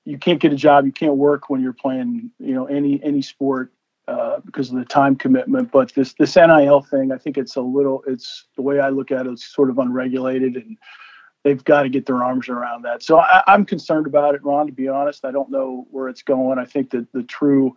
you 0.04 0.18
can't 0.18 0.40
get 0.40 0.52
a 0.52 0.56
job, 0.56 0.84
you 0.84 0.90
can't 0.90 1.14
work 1.14 1.48
when 1.48 1.62
you're 1.62 1.72
playing 1.72 2.32
you 2.40 2.54
know 2.54 2.66
any 2.66 3.00
any 3.04 3.22
sport 3.22 3.72
uh, 4.08 4.40
because 4.44 4.70
of 4.70 4.76
the 4.76 4.84
time 4.86 5.14
commitment. 5.14 5.70
But 5.70 5.94
this 5.94 6.14
this 6.14 6.34
NIL 6.34 6.80
thing, 6.82 7.12
I 7.12 7.16
think 7.16 7.38
it's 7.38 7.54
a 7.54 7.62
little 7.62 8.02
it's 8.08 8.46
the 8.56 8.62
way 8.62 8.80
I 8.80 8.88
look 8.88 9.12
at 9.12 9.26
it, 9.26 9.30
it's 9.30 9.54
sort 9.54 9.70
of 9.70 9.78
unregulated 9.78 10.56
and 10.56 10.76
they've 11.44 11.62
got 11.62 11.82
to 11.82 11.88
get 11.88 12.06
their 12.06 12.22
arms 12.22 12.48
around 12.48 12.82
that. 12.82 13.02
So 13.02 13.18
I, 13.18 13.42
am 13.46 13.64
concerned 13.64 14.06
about 14.06 14.34
it, 14.34 14.44
Ron. 14.44 14.66
To 14.66 14.72
be 14.72 14.88
honest, 14.88 15.24
I 15.24 15.30
don't 15.30 15.50
know 15.50 15.86
where 15.90 16.08
it's 16.08 16.22
going. 16.22 16.58
I 16.58 16.64
think 16.64 16.90
that 16.90 17.12
the 17.12 17.22
true 17.22 17.74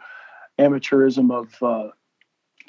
amateurism 0.59 1.31
of 1.31 1.63
uh, 1.63 1.91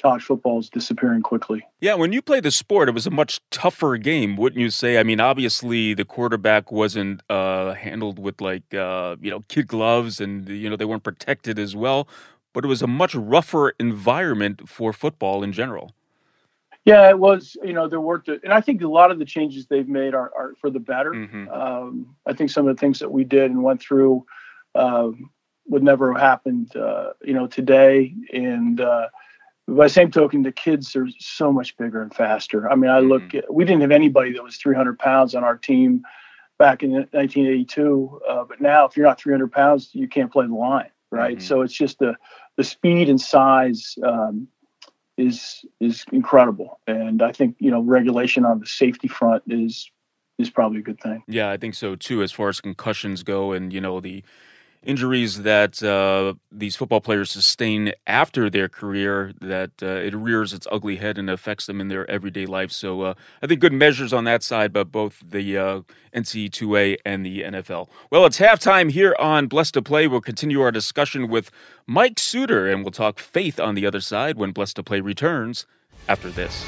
college 0.00 0.22
football 0.22 0.58
is 0.58 0.68
disappearing 0.68 1.22
quickly. 1.22 1.64
Yeah, 1.80 1.94
when 1.94 2.12
you 2.12 2.22
played 2.22 2.44
the 2.44 2.50
sport, 2.50 2.88
it 2.88 2.92
was 2.92 3.06
a 3.06 3.10
much 3.10 3.40
tougher 3.50 3.96
game, 3.96 4.36
wouldn't 4.36 4.60
you 4.60 4.70
say? 4.70 4.98
I 4.98 5.02
mean, 5.02 5.20
obviously 5.20 5.94
the 5.94 6.04
quarterback 6.04 6.70
wasn't 6.72 7.22
uh, 7.30 7.74
handled 7.74 8.18
with 8.18 8.40
like 8.40 8.74
uh, 8.74 9.16
you 9.20 9.30
know 9.30 9.40
kid 9.48 9.66
gloves, 9.66 10.20
and 10.20 10.48
you 10.48 10.68
know 10.68 10.76
they 10.76 10.84
weren't 10.84 11.04
protected 11.04 11.58
as 11.58 11.74
well. 11.74 12.08
But 12.52 12.64
it 12.64 12.68
was 12.68 12.82
a 12.82 12.86
much 12.86 13.14
rougher 13.14 13.70
environment 13.80 14.68
for 14.68 14.92
football 14.92 15.42
in 15.42 15.52
general. 15.52 15.92
Yeah, 16.84 17.08
it 17.08 17.18
was. 17.18 17.56
You 17.62 17.72
know, 17.72 17.88
there 17.88 18.00
worked, 18.00 18.28
and 18.28 18.52
I 18.52 18.60
think 18.60 18.82
a 18.82 18.88
lot 18.88 19.10
of 19.10 19.18
the 19.18 19.24
changes 19.24 19.66
they've 19.66 19.88
made 19.88 20.14
are, 20.14 20.32
are 20.36 20.54
for 20.60 20.68
the 20.68 20.80
better. 20.80 21.12
Mm-hmm. 21.12 21.48
Um, 21.48 22.16
I 22.26 22.32
think 22.32 22.50
some 22.50 22.66
of 22.66 22.74
the 22.74 22.80
things 22.80 22.98
that 22.98 23.10
we 23.10 23.24
did 23.24 23.50
and 23.50 23.62
went 23.62 23.80
through 23.80 24.26
um, 24.74 25.30
would 25.66 25.82
never 25.82 26.12
have 26.12 26.20
happened, 26.20 26.74
uh, 26.74 27.10
you 27.22 27.34
know, 27.34 27.46
today. 27.46 28.14
And 28.32 28.80
uh, 28.80 29.08
by 29.68 29.86
the 29.86 29.90
same 29.90 30.10
token, 30.10 30.42
the 30.42 30.50
kids 30.50 30.96
are 30.96 31.06
so 31.18 31.52
much 31.52 31.76
bigger 31.76 32.02
and 32.02 32.12
faster. 32.12 32.68
I 32.68 32.74
mean, 32.74 32.90
I 32.90 32.98
look, 32.98 33.22
mm-hmm. 33.22 33.38
at, 33.38 33.54
we 33.54 33.64
didn't 33.64 33.82
have 33.82 33.92
anybody 33.92 34.32
that 34.32 34.42
was 34.42 34.56
300 34.56 34.98
pounds 34.98 35.36
on 35.36 35.44
our 35.44 35.56
team 35.56 36.02
back 36.58 36.82
in 36.82 36.90
1982. 36.92 38.20
Uh, 38.28 38.44
but 38.44 38.60
now, 38.60 38.86
if 38.86 38.96
you're 38.96 39.06
not 39.06 39.20
300 39.20 39.52
pounds, 39.52 39.90
you 39.92 40.08
can't 40.08 40.32
play 40.32 40.46
the 40.46 40.54
line, 40.54 40.90
right? 41.12 41.36
Mm-hmm. 41.36 41.46
So 41.46 41.62
it's 41.62 41.74
just 41.74 42.00
the 42.00 42.16
the 42.58 42.64
speed 42.64 43.08
and 43.08 43.18
size 43.20 43.96
um, 44.04 44.46
is 45.16 45.64
is 45.80 46.04
incredible, 46.12 46.80
and 46.86 47.22
I 47.22 47.32
think 47.32 47.56
you 47.58 47.70
know 47.70 47.80
regulation 47.80 48.44
on 48.44 48.60
the 48.60 48.66
safety 48.66 49.08
front 49.08 49.42
is 49.48 49.90
is 50.38 50.50
probably 50.50 50.80
a 50.80 50.82
good 50.82 51.00
thing. 51.00 51.22
Yeah, 51.28 51.50
I 51.50 51.56
think 51.56 51.74
so 51.74 51.96
too. 51.96 52.22
As 52.22 52.32
far 52.32 52.48
as 52.48 52.60
concussions 52.60 53.22
go, 53.22 53.52
and 53.52 53.72
you 53.72 53.80
know 53.80 54.00
the 54.00 54.24
injuries 54.82 55.42
that 55.42 55.82
uh, 55.82 56.34
these 56.50 56.76
football 56.76 57.00
players 57.00 57.30
sustain 57.30 57.92
after 58.06 58.50
their 58.50 58.68
career 58.68 59.32
that 59.40 59.70
uh, 59.82 59.86
it 59.86 60.14
rears 60.14 60.52
its 60.52 60.66
ugly 60.72 60.96
head 60.96 61.18
and 61.18 61.30
affects 61.30 61.66
them 61.66 61.80
in 61.80 61.88
their 61.88 62.10
everyday 62.10 62.46
life. 62.46 62.72
So 62.72 63.02
uh, 63.02 63.14
I 63.42 63.46
think 63.46 63.60
good 63.60 63.72
measures 63.72 64.12
on 64.12 64.24
that 64.24 64.42
side, 64.42 64.72
but 64.72 64.90
both 64.90 65.22
the 65.26 65.56
uh, 65.56 65.80
NC2A 66.14 66.96
and 67.04 67.24
the 67.24 67.42
NFL. 67.42 67.88
Well, 68.10 68.26
it's 68.26 68.38
halftime 68.38 68.90
here 68.90 69.14
on 69.18 69.46
Blessed 69.46 69.74
to 69.74 69.82
Play. 69.82 70.06
We'll 70.06 70.20
continue 70.20 70.60
our 70.60 70.72
discussion 70.72 71.28
with 71.28 71.50
Mike 71.86 72.18
Suter, 72.18 72.68
and 72.68 72.84
we'll 72.84 72.92
talk 72.92 73.18
faith 73.18 73.60
on 73.60 73.74
the 73.74 73.86
other 73.86 74.00
side 74.00 74.36
when 74.36 74.52
Blessed 74.52 74.76
to 74.76 74.82
Play 74.82 75.00
returns 75.00 75.66
after 76.08 76.30
this. 76.30 76.64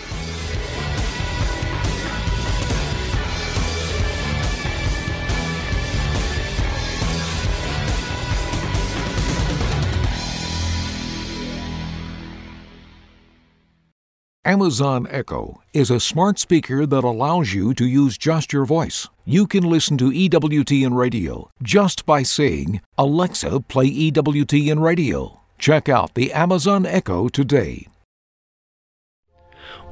Amazon 14.46 15.06
Echo 15.08 15.62
is 15.72 15.90
a 15.90 15.98
smart 15.98 16.38
speaker 16.38 16.84
that 16.84 17.02
allows 17.02 17.54
you 17.54 17.72
to 17.72 17.86
use 17.86 18.18
just 18.18 18.52
your 18.52 18.66
voice. 18.66 19.08
You 19.24 19.46
can 19.46 19.64
listen 19.64 19.96
to 19.96 20.10
EWTN 20.10 20.94
radio 20.94 21.48
just 21.62 22.04
by 22.04 22.24
saying, 22.24 22.82
Alexa, 22.98 23.60
play 23.60 23.90
EWTN 23.90 24.82
radio. 24.82 25.40
Check 25.58 25.88
out 25.88 26.12
the 26.12 26.30
Amazon 26.34 26.84
Echo 26.84 27.28
today. 27.28 27.88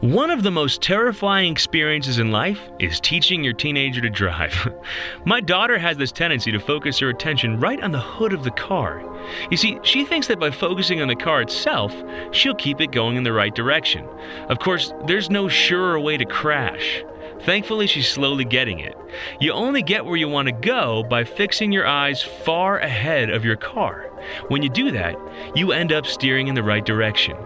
One 0.03 0.33
of 0.33 0.43
the 0.43 0.51
most 0.51 0.83
terrifying 0.83 1.53
experiences 1.53 2.19
in 2.19 2.33
life 2.33 2.59
is 2.81 2.99
teaching 2.99 3.45
your 3.45 3.53
teenager 3.53 4.01
to 4.01 4.11
drive. 4.11 4.75
My 5.25 5.41
daughter 5.41 5.79
has 5.79 5.97
this 5.97 6.11
tendency 6.11 6.51
to 6.51 6.59
focus 6.59 6.99
her 6.99 7.09
attention 7.09 7.61
right 7.61 7.81
on 7.81 7.93
the 7.93 8.01
hood 8.01 8.33
of 8.33 8.43
the 8.43 8.51
car. 8.51 9.01
You 9.49 9.57
see, 9.57 9.79
she 9.85 10.05
thinks 10.05 10.27
that 10.27 10.41
by 10.41 10.51
focusing 10.51 11.01
on 11.01 11.07
the 11.07 11.15
car 11.15 11.41
itself, 11.41 11.95
she'll 12.33 12.57
keep 12.57 12.81
it 12.81 12.91
going 12.91 13.15
in 13.15 13.23
the 13.23 13.33
right 13.33 13.55
direction. 13.55 14.05
Of 14.49 14.59
course, 14.59 14.93
there's 15.07 15.31
no 15.31 15.47
surer 15.47 16.01
way 16.01 16.17
to 16.17 16.25
crash. 16.25 17.05
Thankfully, 17.43 17.87
she's 17.87 18.09
slowly 18.09 18.45
getting 18.45 18.81
it. 18.81 18.99
You 19.39 19.53
only 19.53 19.83
get 19.83 20.05
where 20.05 20.17
you 20.17 20.29
want 20.29 20.47
to 20.47 20.53
go 20.53 21.05
by 21.05 21.23
fixing 21.23 21.71
your 21.71 21.87
eyes 21.87 22.21
far 22.23 22.81
ahead 22.81 23.31
of 23.31 23.45
your 23.45 23.57
car. 23.57 24.11
When 24.49 24.65
you 24.65 24.69
do 24.69 24.91
that, 24.91 25.15
you 25.55 25.71
end 25.71 25.93
up 25.93 26.07
steering 26.07 26.49
in 26.49 26.57
the 26.57 26.63
right 26.65 26.85
direction. 26.85 27.37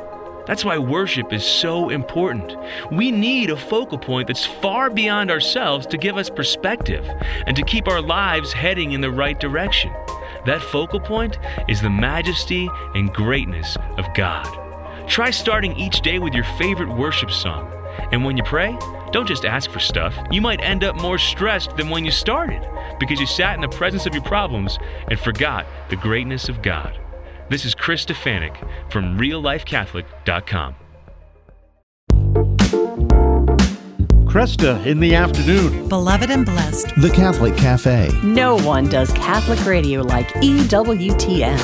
That's 0.46 0.64
why 0.64 0.78
worship 0.78 1.32
is 1.32 1.44
so 1.44 1.88
important. 1.88 2.56
We 2.92 3.10
need 3.10 3.50
a 3.50 3.56
focal 3.56 3.98
point 3.98 4.28
that's 4.28 4.46
far 4.46 4.90
beyond 4.90 5.30
ourselves 5.30 5.86
to 5.88 5.98
give 5.98 6.16
us 6.16 6.30
perspective 6.30 7.04
and 7.46 7.56
to 7.56 7.64
keep 7.64 7.88
our 7.88 8.00
lives 8.00 8.52
heading 8.52 8.92
in 8.92 9.00
the 9.00 9.10
right 9.10 9.38
direction. 9.38 9.92
That 10.46 10.62
focal 10.62 11.00
point 11.00 11.38
is 11.68 11.82
the 11.82 11.90
majesty 11.90 12.70
and 12.94 13.12
greatness 13.12 13.76
of 13.98 14.06
God. 14.14 14.46
Try 15.08 15.30
starting 15.30 15.76
each 15.76 16.00
day 16.00 16.20
with 16.20 16.34
your 16.34 16.44
favorite 16.58 16.96
worship 16.96 17.30
song. 17.30 17.72
And 18.12 18.24
when 18.24 18.36
you 18.36 18.44
pray, 18.44 18.76
don't 19.12 19.26
just 19.26 19.44
ask 19.44 19.70
for 19.70 19.80
stuff. 19.80 20.16
You 20.30 20.40
might 20.40 20.60
end 20.60 20.84
up 20.84 20.94
more 20.96 21.18
stressed 21.18 21.76
than 21.76 21.90
when 21.90 22.04
you 22.04 22.10
started 22.10 22.62
because 23.00 23.18
you 23.18 23.26
sat 23.26 23.54
in 23.54 23.62
the 23.62 23.68
presence 23.68 24.06
of 24.06 24.14
your 24.14 24.22
problems 24.22 24.78
and 25.08 25.18
forgot 25.18 25.66
the 25.88 25.96
greatness 25.96 26.48
of 26.48 26.62
God. 26.62 26.98
This 27.48 27.64
is 27.64 27.76
Chris 27.76 28.04
Stefanick 28.04 28.56
from 28.90 29.16
reallifecatholic.com. 29.16 30.74
Kresta 34.26 34.84
in 34.84 34.98
the 34.98 35.14
afternoon. 35.14 35.88
Beloved 35.88 36.28
and 36.28 36.44
blessed. 36.44 36.88
The 37.00 37.08
Catholic 37.10 37.56
Cafe. 37.56 38.10
No 38.24 38.58
one 38.58 38.88
does 38.88 39.12
Catholic 39.12 39.64
radio 39.64 40.02
like 40.02 40.26
EWTN. 40.30 41.56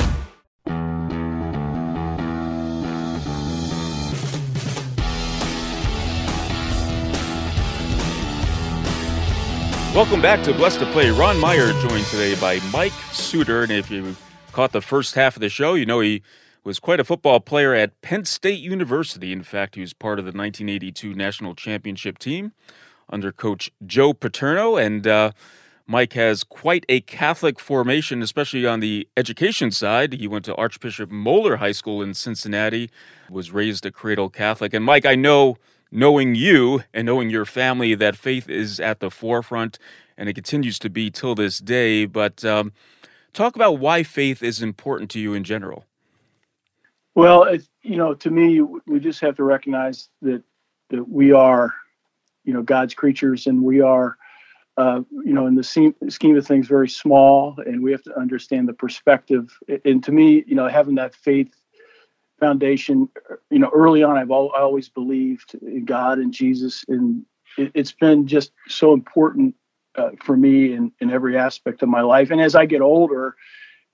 Welcome 9.93 10.21
back 10.21 10.43
to 10.43 10.53
Blessed 10.53 10.79
to 10.79 10.85
Play. 10.93 11.11
Ron 11.11 11.37
Meyer 11.41 11.73
joined 11.73 12.05
today 12.05 12.35
by 12.39 12.61
Mike 12.71 12.93
Suter. 13.11 13.63
And 13.63 13.71
if 13.73 13.91
you 13.91 14.15
caught 14.53 14.71
the 14.71 14.81
first 14.81 15.15
half 15.15 15.35
of 15.35 15.41
the 15.41 15.49
show, 15.49 15.73
you 15.73 15.85
know 15.85 15.99
he 15.99 16.21
was 16.63 16.79
quite 16.79 16.99
a 16.99 17.03
football 17.03 17.39
player 17.39 17.73
at 17.73 17.99
Penn 18.01 18.23
State 18.23 18.59
University. 18.59 19.33
In 19.33 19.43
fact, 19.43 19.75
he 19.75 19.81
was 19.81 19.93
part 19.93 20.19
of 20.19 20.25
the 20.25 20.29
1982 20.29 21.13
national 21.13 21.55
championship 21.55 22.17
team 22.17 22.53
under 23.09 23.31
coach 23.31 23.69
Joe 23.85 24.13
Paterno. 24.13 24.77
And 24.77 25.05
uh, 25.05 25.31
Mike 25.85 26.13
has 26.13 26.43
quite 26.43 26.85
a 26.87 27.01
Catholic 27.01 27.59
formation, 27.59 28.21
especially 28.21 28.65
on 28.65 28.79
the 28.79 29.07
education 29.17 29.71
side. 29.71 30.13
He 30.13 30.27
went 30.27 30.45
to 30.45 30.55
Archbishop 30.55 31.11
Moeller 31.11 31.57
High 31.57 31.73
School 31.73 32.01
in 32.01 32.13
Cincinnati, 32.13 32.89
was 33.29 33.51
raised 33.51 33.85
a 33.85 33.91
cradle 33.91 34.29
Catholic. 34.29 34.73
And 34.73 34.85
Mike, 34.85 35.05
I 35.05 35.15
know 35.15 35.57
knowing 35.91 36.35
you 36.35 36.83
and 36.93 37.05
knowing 37.05 37.29
your 37.29 37.45
family 37.45 37.93
that 37.95 38.15
faith 38.15 38.49
is 38.49 38.79
at 38.79 38.99
the 38.99 39.11
forefront 39.11 39.77
and 40.17 40.29
it 40.29 40.33
continues 40.33 40.79
to 40.79 40.89
be 40.89 41.11
till 41.11 41.35
this 41.35 41.59
day. 41.59 42.05
But 42.05 42.45
um, 42.45 42.71
talk 43.33 43.55
about 43.55 43.79
why 43.79 44.03
faith 44.03 44.41
is 44.43 44.61
important 44.61 45.09
to 45.11 45.19
you 45.19 45.33
in 45.33 45.43
general. 45.43 45.85
Well, 47.15 47.43
it's, 47.43 47.69
you 47.81 47.97
know, 47.97 48.13
to 48.15 48.31
me, 48.31 48.61
we 48.61 48.99
just 48.99 49.19
have 49.21 49.35
to 49.35 49.43
recognize 49.43 50.09
that 50.21 50.43
that 50.89 51.07
we 51.09 51.31
are, 51.31 51.73
you 52.43 52.53
know, 52.53 52.61
God's 52.61 52.93
creatures, 52.93 53.47
and 53.47 53.63
we 53.63 53.81
are, 53.81 54.17
uh, 54.77 55.01
you 55.11 55.33
know, 55.33 55.47
in 55.47 55.55
the 55.55 55.63
scheme 55.63 56.37
of 56.37 56.47
things, 56.47 56.67
very 56.67 56.89
small, 56.89 57.55
and 57.65 57.83
we 57.83 57.91
have 57.91 58.03
to 58.03 58.19
understand 58.19 58.67
the 58.67 58.73
perspective. 58.73 59.57
And 59.85 60.03
to 60.03 60.11
me, 60.11 60.43
you 60.47 60.55
know, 60.55 60.67
having 60.67 60.95
that 60.95 61.15
faith 61.15 61.53
foundation, 62.39 63.09
you 63.49 63.59
know, 63.59 63.71
early 63.73 64.03
on, 64.03 64.17
I've 64.17 64.31
al- 64.31 64.51
I 64.55 64.59
always 64.59 64.89
believed 64.89 65.55
in 65.61 65.85
God 65.85 66.17
and 66.17 66.33
Jesus, 66.33 66.83
and 66.87 67.25
it, 67.57 67.75
has 67.75 67.91
been 67.91 68.27
just 68.27 68.51
so 68.67 68.93
important 68.93 69.55
uh, 69.95 70.09
for 70.23 70.35
me 70.35 70.73
in, 70.73 70.91
in 70.99 71.11
every 71.11 71.37
aspect 71.37 71.81
of 71.83 71.89
my 71.89 72.01
life. 72.01 72.31
And 72.31 72.41
as 72.41 72.55
I 72.55 72.65
get 72.65 72.81
older, 72.81 73.35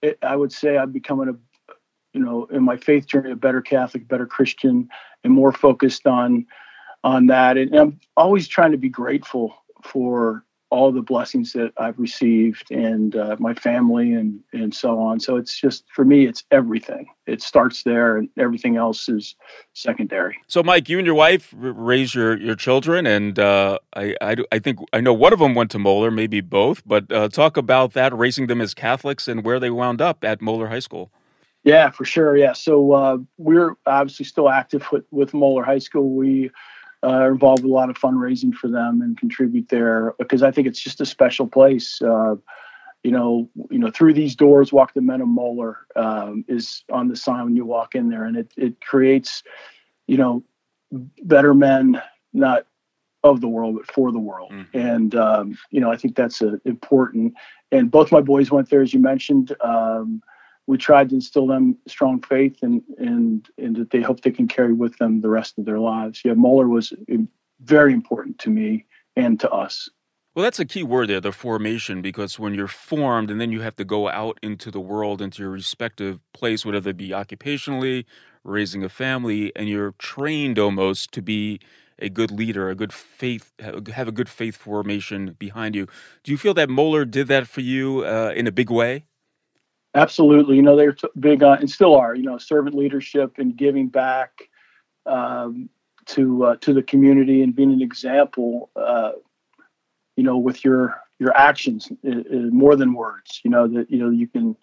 it, 0.02 0.18
I 0.22 0.36
would 0.36 0.52
say 0.52 0.78
I'm 0.78 0.92
becoming 0.92 1.30
a, 1.30 1.74
you 2.14 2.24
know, 2.24 2.46
in 2.46 2.64
my 2.64 2.78
faith 2.78 3.06
journey, 3.06 3.32
a 3.32 3.36
better 3.36 3.62
Catholic, 3.62 4.08
better 4.08 4.26
Christian, 4.26 4.90
and 5.24 5.34
more 5.34 5.52
focused 5.52 6.08
on 6.08 6.46
on 7.04 7.28
that. 7.28 7.58
And 7.58 7.74
I'm 7.76 8.00
always 8.18 8.48
trying 8.48 8.72
to 8.72 8.78
be 8.78 8.90
grateful 8.90 9.56
for 9.84 10.44
all 10.72 10.92
the 10.92 11.02
blessings 11.02 11.54
that 11.54 11.72
I've 11.78 11.98
received 11.98 12.70
and 12.72 13.16
uh, 13.16 13.36
my 13.40 13.54
family 13.54 14.14
and 14.14 14.40
and 14.54 14.74
so 14.74 15.00
on. 15.00 15.20
So 15.20 15.36
it's 15.36 15.60
just 15.60 15.86
for 15.94 16.06
me, 16.06 16.26
it's 16.26 16.44
everything. 16.52 17.08
It 17.26 17.42
starts 17.42 17.84
there, 17.84 18.18
and 18.18 18.30
everything 18.38 18.76
else 18.78 19.10
is 19.10 19.36
secondary. 19.74 20.38
So, 20.48 20.64
Mike, 20.64 20.90
you 20.90 20.98
and 20.98 21.06
your 21.06 21.16
wife 21.16 21.54
raise 21.58 22.14
your 22.14 22.38
your 22.38 22.56
children, 22.56 23.06
and 23.06 23.38
uh, 23.38 23.80
I, 23.96 24.16
I, 24.22 24.36
I 24.52 24.60
think 24.60 24.80
I 24.94 25.02
know 25.02 25.14
one 25.14 25.34
of 25.34 25.40
them 25.40 25.56
went 25.56 25.72
to 25.72 25.80
Moeller, 25.80 26.12
maybe 26.12 26.42
both. 26.42 26.84
But 26.86 27.12
uh, 27.12 27.30
talk 27.30 27.58
about 27.58 27.94
that, 27.94 28.16
raising 28.16 28.48
them 28.48 28.62
as 28.62 28.74
Catholics, 28.74 29.28
and 29.28 29.44
where 29.44 29.60
they 29.60 29.70
wound 29.70 30.02
up 30.02 30.24
at 30.24 30.42
Moeller 30.42 30.68
High 30.68 30.80
School. 30.80 31.12
Yeah, 31.64 31.90
for 31.90 32.06
sure. 32.06 32.38
Yeah, 32.38 32.54
so 32.54 32.94
uh, 32.94 33.18
we're 33.38 33.76
obviously 33.86 34.26
still 34.26 34.50
active 34.50 34.86
with 34.92 35.06
with 35.12 35.34
Moeller 35.34 35.64
High 35.64 35.80
School. 35.80 36.10
We 36.12 36.52
uh, 37.04 37.30
involved 37.30 37.64
with 37.64 37.72
a 37.72 37.74
lot 37.74 37.90
of 37.90 37.98
fundraising 37.98 38.54
for 38.54 38.68
them 38.68 39.02
and 39.02 39.18
contribute 39.18 39.70
there 39.70 40.14
because 40.20 40.44
I 40.44 40.52
think 40.52 40.68
it's 40.68 40.82
just 40.82 41.02
a 41.02 41.06
special 41.06 41.48
place. 41.48 42.02
Uh, 42.02 42.36
you 43.04 43.12
know, 43.12 43.50
you 43.70 43.80
know, 43.80 43.90
through 43.90 44.14
these 44.14 44.36
doors, 44.36 44.74
walk 44.74 44.94
the 44.94 45.02
men 45.02 45.22
of 45.22 45.28
Moeller 45.30 45.78
um, 45.96 46.44
is 46.50 46.84
on 46.92 47.08
the 47.08 47.16
sign 47.16 47.46
when 47.46 47.56
you 47.56 47.66
walk 47.66 47.96
in 47.96 48.10
there, 48.10 48.26
and 48.26 48.36
it 48.36 48.52
it 48.58 48.82
creates, 48.82 49.44
you 50.08 50.18
know, 50.18 50.44
better 51.24 51.54
men, 51.54 52.02
not 52.34 52.66
of 53.24 53.40
the 53.40 53.48
world, 53.48 53.76
but 53.76 53.90
for 53.90 54.12
the 54.12 54.20
world. 54.20 54.52
Mm-hmm. 54.52 54.78
And 54.78 55.16
um, 55.16 55.58
you 55.72 55.80
know, 55.80 55.92
I 55.92 55.96
think 55.96 56.16
that's 56.16 56.42
a, 56.42 56.60
important. 56.66 57.36
And 57.72 57.90
both 57.90 58.12
my 58.12 58.22
boys 58.22 58.52
went 58.52 58.70
there, 58.70 58.82
as 58.82 58.94
you 58.94 59.00
mentioned. 59.00 59.56
Um, 59.62 60.22
we 60.70 60.78
tried 60.78 61.10
to 61.10 61.16
instill 61.16 61.48
them 61.48 61.76
strong 61.88 62.22
faith 62.22 62.60
and 62.62 62.84
and 63.00 63.50
and 63.58 63.76
that 63.76 63.90
they 63.90 64.02
hope 64.02 64.22
they 64.22 64.30
can 64.30 64.48
carry 64.48 64.72
with 64.72 64.96
them 65.00 65.22
the 65.22 65.30
rest 65.30 65.58
of 65.58 65.66
their 65.66 65.80
lives. 65.80 66.22
Yeah, 66.24 66.36
Moeller 66.36 66.68
was 66.68 66.94
very 67.64 67.92
important 67.92 68.38
to 68.40 68.52
me 68.52 68.86
and 69.16 69.40
to 69.40 69.50
us. 69.50 69.90
Well, 70.36 70.44
that's 70.44 70.60
a 70.60 70.66
key 70.66 70.84
word 70.84 71.10
there, 71.10 71.20
the 71.20 71.32
formation, 71.32 72.04
because 72.04 72.38
when 72.38 72.54
you're 72.54 72.68
formed 72.68 73.32
and 73.32 73.42
then 73.42 73.52
you 73.52 73.62
have 73.62 73.76
to 73.78 73.84
go 73.84 74.10
out 74.10 74.38
into 74.44 74.70
the 74.70 74.80
world, 74.80 75.24
into 75.24 75.42
your 75.42 75.52
respective 75.52 76.20
place, 76.36 76.64
whether 76.64 76.92
it 76.92 76.98
be 76.98 77.10
occupationally, 77.10 78.06
raising 78.44 78.84
a 78.84 78.90
family, 78.90 79.52
and 79.56 79.68
you're 79.68 79.96
trained 79.98 80.60
almost 80.60 81.12
to 81.14 81.24
be 81.24 81.60
a 81.98 82.10
good 82.10 82.30
leader, 82.30 82.70
a 82.70 82.76
good 82.76 82.94
faith, 82.94 83.52
have 83.60 84.08
a 84.08 84.12
good 84.12 84.30
faith 84.30 84.56
formation 84.56 85.36
behind 85.40 85.76
you. 85.76 85.88
Do 86.24 86.32
you 86.32 86.38
feel 86.38 86.54
that 86.54 86.70
Moeller 86.70 87.06
did 87.06 87.28
that 87.28 87.48
for 87.48 87.62
you 87.62 88.06
uh, 88.06 88.32
in 88.36 88.46
a 88.46 88.52
big 88.52 88.70
way? 88.70 89.06
Absolutely. 89.96 90.56
You 90.56 90.62
know, 90.62 90.76
they're 90.76 90.94
t- 90.94 91.08
big 91.20 91.42
on 91.44 91.60
and 91.60 91.70
still 91.70 91.96
are, 91.96 92.14
you 92.16 92.24
know, 92.24 92.38
servant 92.38 92.76
leadership 92.76 93.38
and 93.38 93.56
giving 93.56 93.88
back 93.88 94.32
um, 95.06 95.70
to 96.08 96.46
uh, 96.46 96.56
to 96.58 96.74
the 96.74 96.84
community 96.84 97.42
and 97.42 97.56
being 97.56 97.72
an 97.72 97.82
example, 97.82 98.70
uh, 98.76 99.12
you 100.16 100.24
know, 100.24 100.38
with 100.38 100.64
your 100.64 101.02
your 101.18 101.36
actions 101.36 101.92
more 102.04 102.76
than 102.76 102.94
words. 102.94 103.42
You 103.44 103.52
know 103.52 103.68
that 103.68 103.90
you 103.90 103.98
know 103.98 104.10
you 104.10 104.28
can 104.28 104.56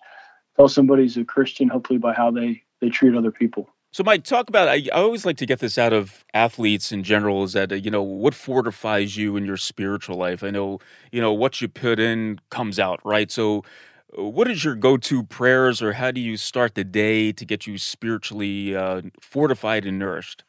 tell 0.56 0.68
somebody's 0.68 1.16
a 1.16 1.24
Christian 1.24 1.68
hopefully 1.68 1.98
by 1.98 2.14
how 2.14 2.30
they 2.30 2.62
they 2.80 2.88
treat 2.88 3.16
other 3.16 3.32
people. 3.32 3.68
So, 3.92 4.04
Mike, 4.04 4.24
talk 4.24 4.48
about. 4.48 4.68
I, 4.68 4.86
I 4.92 4.98
always 4.98 5.24
like 5.24 5.38
to 5.38 5.46
get 5.46 5.60
this 5.60 5.78
out 5.78 5.92
of 5.92 6.24
athletes 6.34 6.92
in 6.92 7.02
general. 7.02 7.44
Is 7.44 7.54
that 7.54 7.72
uh, 7.72 7.76
you 7.76 7.90
know 7.90 8.02
what 8.02 8.34
fortifies 8.34 9.16
you 9.16 9.36
in 9.36 9.46
your 9.46 9.56
spiritual 9.56 10.16
life? 10.16 10.44
I 10.44 10.50
know 10.50 10.80
you 11.12 11.20
know 11.20 11.32
what 11.32 11.60
you 11.60 11.68
put 11.68 11.98
in 11.98 12.38
comes 12.50 12.78
out, 12.78 13.00
right? 13.04 13.30
So, 13.30 13.64
what 14.14 14.48
is 14.50 14.64
your 14.64 14.74
go-to 14.74 15.22
prayers 15.24 15.82
or 15.82 15.94
how 15.94 16.10
do 16.10 16.20
you 16.20 16.36
start 16.36 16.74
the 16.74 16.84
day 16.84 17.32
to 17.32 17.44
get 17.44 17.66
you 17.66 17.78
spiritually 17.78 18.74
uh, 18.74 19.02
fortified 19.20 19.84
and 19.84 19.98
nourished? 19.98 20.44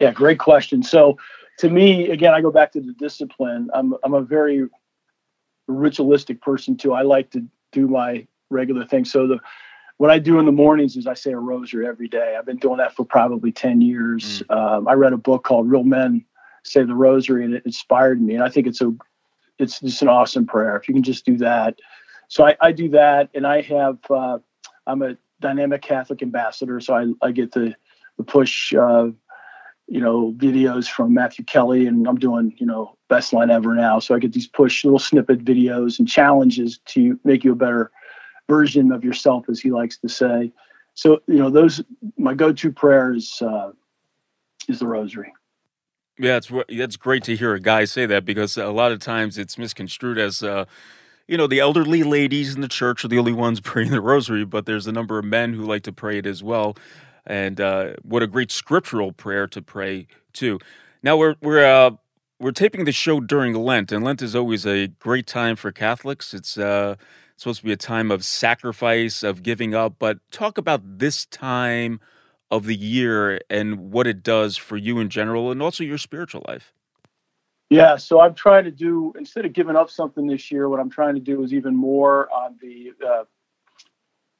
Yeah 0.00 0.12
great 0.12 0.38
question. 0.38 0.82
So 0.82 1.18
to 1.58 1.68
me 1.68 2.10
again 2.10 2.32
i 2.32 2.40
go 2.40 2.50
back 2.50 2.72
to 2.72 2.80
the 2.80 2.92
discipline. 2.92 3.68
I'm, 3.74 3.94
I'm 4.04 4.14
a 4.14 4.22
very 4.22 4.68
ritualistic 5.66 6.40
person 6.40 6.76
too. 6.76 6.92
I 6.92 7.02
like 7.02 7.30
to 7.32 7.44
do 7.72 7.88
my 7.88 8.26
regular 8.50 8.86
things 8.86 9.12
so 9.12 9.26
the 9.26 9.38
what 9.98 10.10
i 10.10 10.18
do 10.18 10.38
in 10.38 10.46
the 10.46 10.52
mornings 10.52 10.96
is 10.96 11.06
i 11.06 11.12
say 11.12 11.32
a 11.32 11.38
rosary 11.38 11.86
every 11.86 12.08
day. 12.08 12.36
I've 12.38 12.46
been 12.46 12.56
doing 12.56 12.78
that 12.78 12.94
for 12.94 13.04
probably 13.04 13.52
10 13.52 13.82
years. 13.82 14.42
Mm. 14.48 14.56
um, 14.56 14.88
i 14.88 14.94
read 14.94 15.12
a 15.12 15.18
book 15.18 15.44
called 15.44 15.70
real 15.70 15.84
men 15.84 16.24
say 16.62 16.82
the 16.84 16.94
rosary 16.94 17.44
and 17.44 17.54
it 17.54 17.62
inspired 17.66 18.20
me 18.22 18.34
and 18.34 18.42
i 18.42 18.48
think 18.48 18.66
it's 18.66 18.80
a 18.80 18.94
it's 19.58 19.80
just 19.80 20.02
an 20.02 20.08
awesome 20.08 20.46
prayer. 20.46 20.76
If 20.76 20.88
you 20.88 20.94
can 20.94 21.02
just 21.02 21.24
do 21.24 21.36
that 21.38 21.78
so 22.28 22.46
I, 22.46 22.56
I 22.60 22.72
do 22.72 22.90
that, 22.90 23.30
and 23.34 23.46
I 23.46 23.62
have 23.62 23.98
uh, 24.10 24.38
I'm 24.86 25.02
a 25.02 25.16
dynamic 25.40 25.82
Catholic 25.82 26.22
ambassador, 26.22 26.78
so 26.80 26.94
I, 26.94 27.26
I 27.26 27.32
get 27.32 27.52
the 27.52 27.74
the 28.18 28.24
push, 28.24 28.74
uh, 28.74 29.08
you 29.86 30.00
know, 30.00 30.32
videos 30.36 30.88
from 30.88 31.14
Matthew 31.14 31.44
Kelly, 31.44 31.86
and 31.86 32.06
I'm 32.06 32.18
doing 32.18 32.54
you 32.58 32.66
know 32.66 32.96
best 33.08 33.32
Lent 33.32 33.50
ever 33.50 33.74
now. 33.74 33.98
So 33.98 34.14
I 34.14 34.18
get 34.18 34.32
these 34.32 34.46
push 34.46 34.84
little 34.84 34.98
snippet 34.98 35.44
videos 35.44 35.98
and 35.98 36.06
challenges 36.06 36.78
to 36.86 37.18
make 37.24 37.44
you 37.44 37.52
a 37.52 37.56
better 37.56 37.90
version 38.48 38.92
of 38.92 39.04
yourself, 39.04 39.48
as 39.48 39.58
he 39.58 39.70
likes 39.70 39.98
to 39.98 40.08
say. 40.08 40.52
So 40.94 41.22
you 41.26 41.36
know, 41.36 41.48
those 41.48 41.82
my 42.18 42.34
go-to 42.34 42.70
prayer 42.72 43.14
is 43.14 43.40
uh, 43.40 43.72
is 44.68 44.80
the 44.80 44.86
Rosary. 44.86 45.32
Yeah, 46.18 46.36
it's 46.36 46.50
that's 46.68 46.96
great 46.96 47.22
to 47.24 47.36
hear 47.36 47.54
a 47.54 47.60
guy 47.60 47.84
say 47.84 48.04
that 48.04 48.26
because 48.26 48.58
a 48.58 48.66
lot 48.66 48.92
of 48.92 48.98
times 48.98 49.38
it's 49.38 49.56
misconstrued 49.56 50.18
as 50.18 50.42
uh, 50.42 50.66
you 51.28 51.36
know, 51.36 51.46
the 51.46 51.60
elderly 51.60 52.02
ladies 52.02 52.54
in 52.54 52.62
the 52.62 52.68
church 52.68 53.04
are 53.04 53.08
the 53.08 53.18
only 53.18 53.34
ones 53.34 53.60
praying 53.62 53.90
the 53.90 54.00
rosary, 54.00 54.44
but 54.44 54.66
there's 54.66 54.86
a 54.86 54.92
number 54.92 55.18
of 55.18 55.24
men 55.24 55.52
who 55.52 55.64
like 55.64 55.82
to 55.84 55.92
pray 55.92 56.18
it 56.18 56.26
as 56.26 56.42
well. 56.42 56.76
And 57.26 57.60
uh, 57.60 57.92
what 58.02 58.22
a 58.22 58.26
great 58.26 58.50
scriptural 58.50 59.12
prayer 59.12 59.46
to 59.48 59.60
pray 59.60 60.06
too. 60.32 60.58
Now 61.02 61.16
we're 61.16 61.36
we're 61.42 61.64
uh, 61.64 61.90
we're 62.40 62.52
taping 62.52 62.86
the 62.86 62.92
show 62.92 63.20
during 63.20 63.54
Lent, 63.54 63.92
and 63.92 64.02
Lent 64.04 64.22
is 64.22 64.34
always 64.34 64.66
a 64.66 64.88
great 64.88 65.26
time 65.26 65.54
for 65.54 65.70
Catholics. 65.70 66.32
It's 66.32 66.56
uh, 66.56 66.96
supposed 67.36 67.60
to 67.60 67.66
be 67.66 67.72
a 67.72 67.76
time 67.76 68.10
of 68.10 68.24
sacrifice, 68.24 69.22
of 69.22 69.42
giving 69.42 69.74
up. 69.74 69.96
But 69.98 70.18
talk 70.30 70.56
about 70.56 70.98
this 70.98 71.26
time 71.26 72.00
of 72.50 72.64
the 72.64 72.74
year 72.74 73.40
and 73.50 73.92
what 73.92 74.06
it 74.06 74.22
does 74.22 74.56
for 74.56 74.78
you 74.78 74.98
in 74.98 75.10
general 75.10 75.50
and 75.50 75.60
also 75.60 75.84
your 75.84 75.98
spiritual 75.98 76.44
life. 76.48 76.72
Yeah, 77.70 77.96
so 77.96 78.20
I'm 78.20 78.34
trying 78.34 78.64
to 78.64 78.70
do 78.70 79.12
instead 79.18 79.44
of 79.44 79.52
giving 79.52 79.76
up 79.76 79.90
something 79.90 80.26
this 80.26 80.50
year, 80.50 80.68
what 80.68 80.80
I'm 80.80 80.88
trying 80.88 81.14
to 81.14 81.20
do 81.20 81.42
is 81.42 81.52
even 81.52 81.76
more 81.76 82.32
on 82.32 82.56
the 82.62 82.92
uh, 83.06 83.24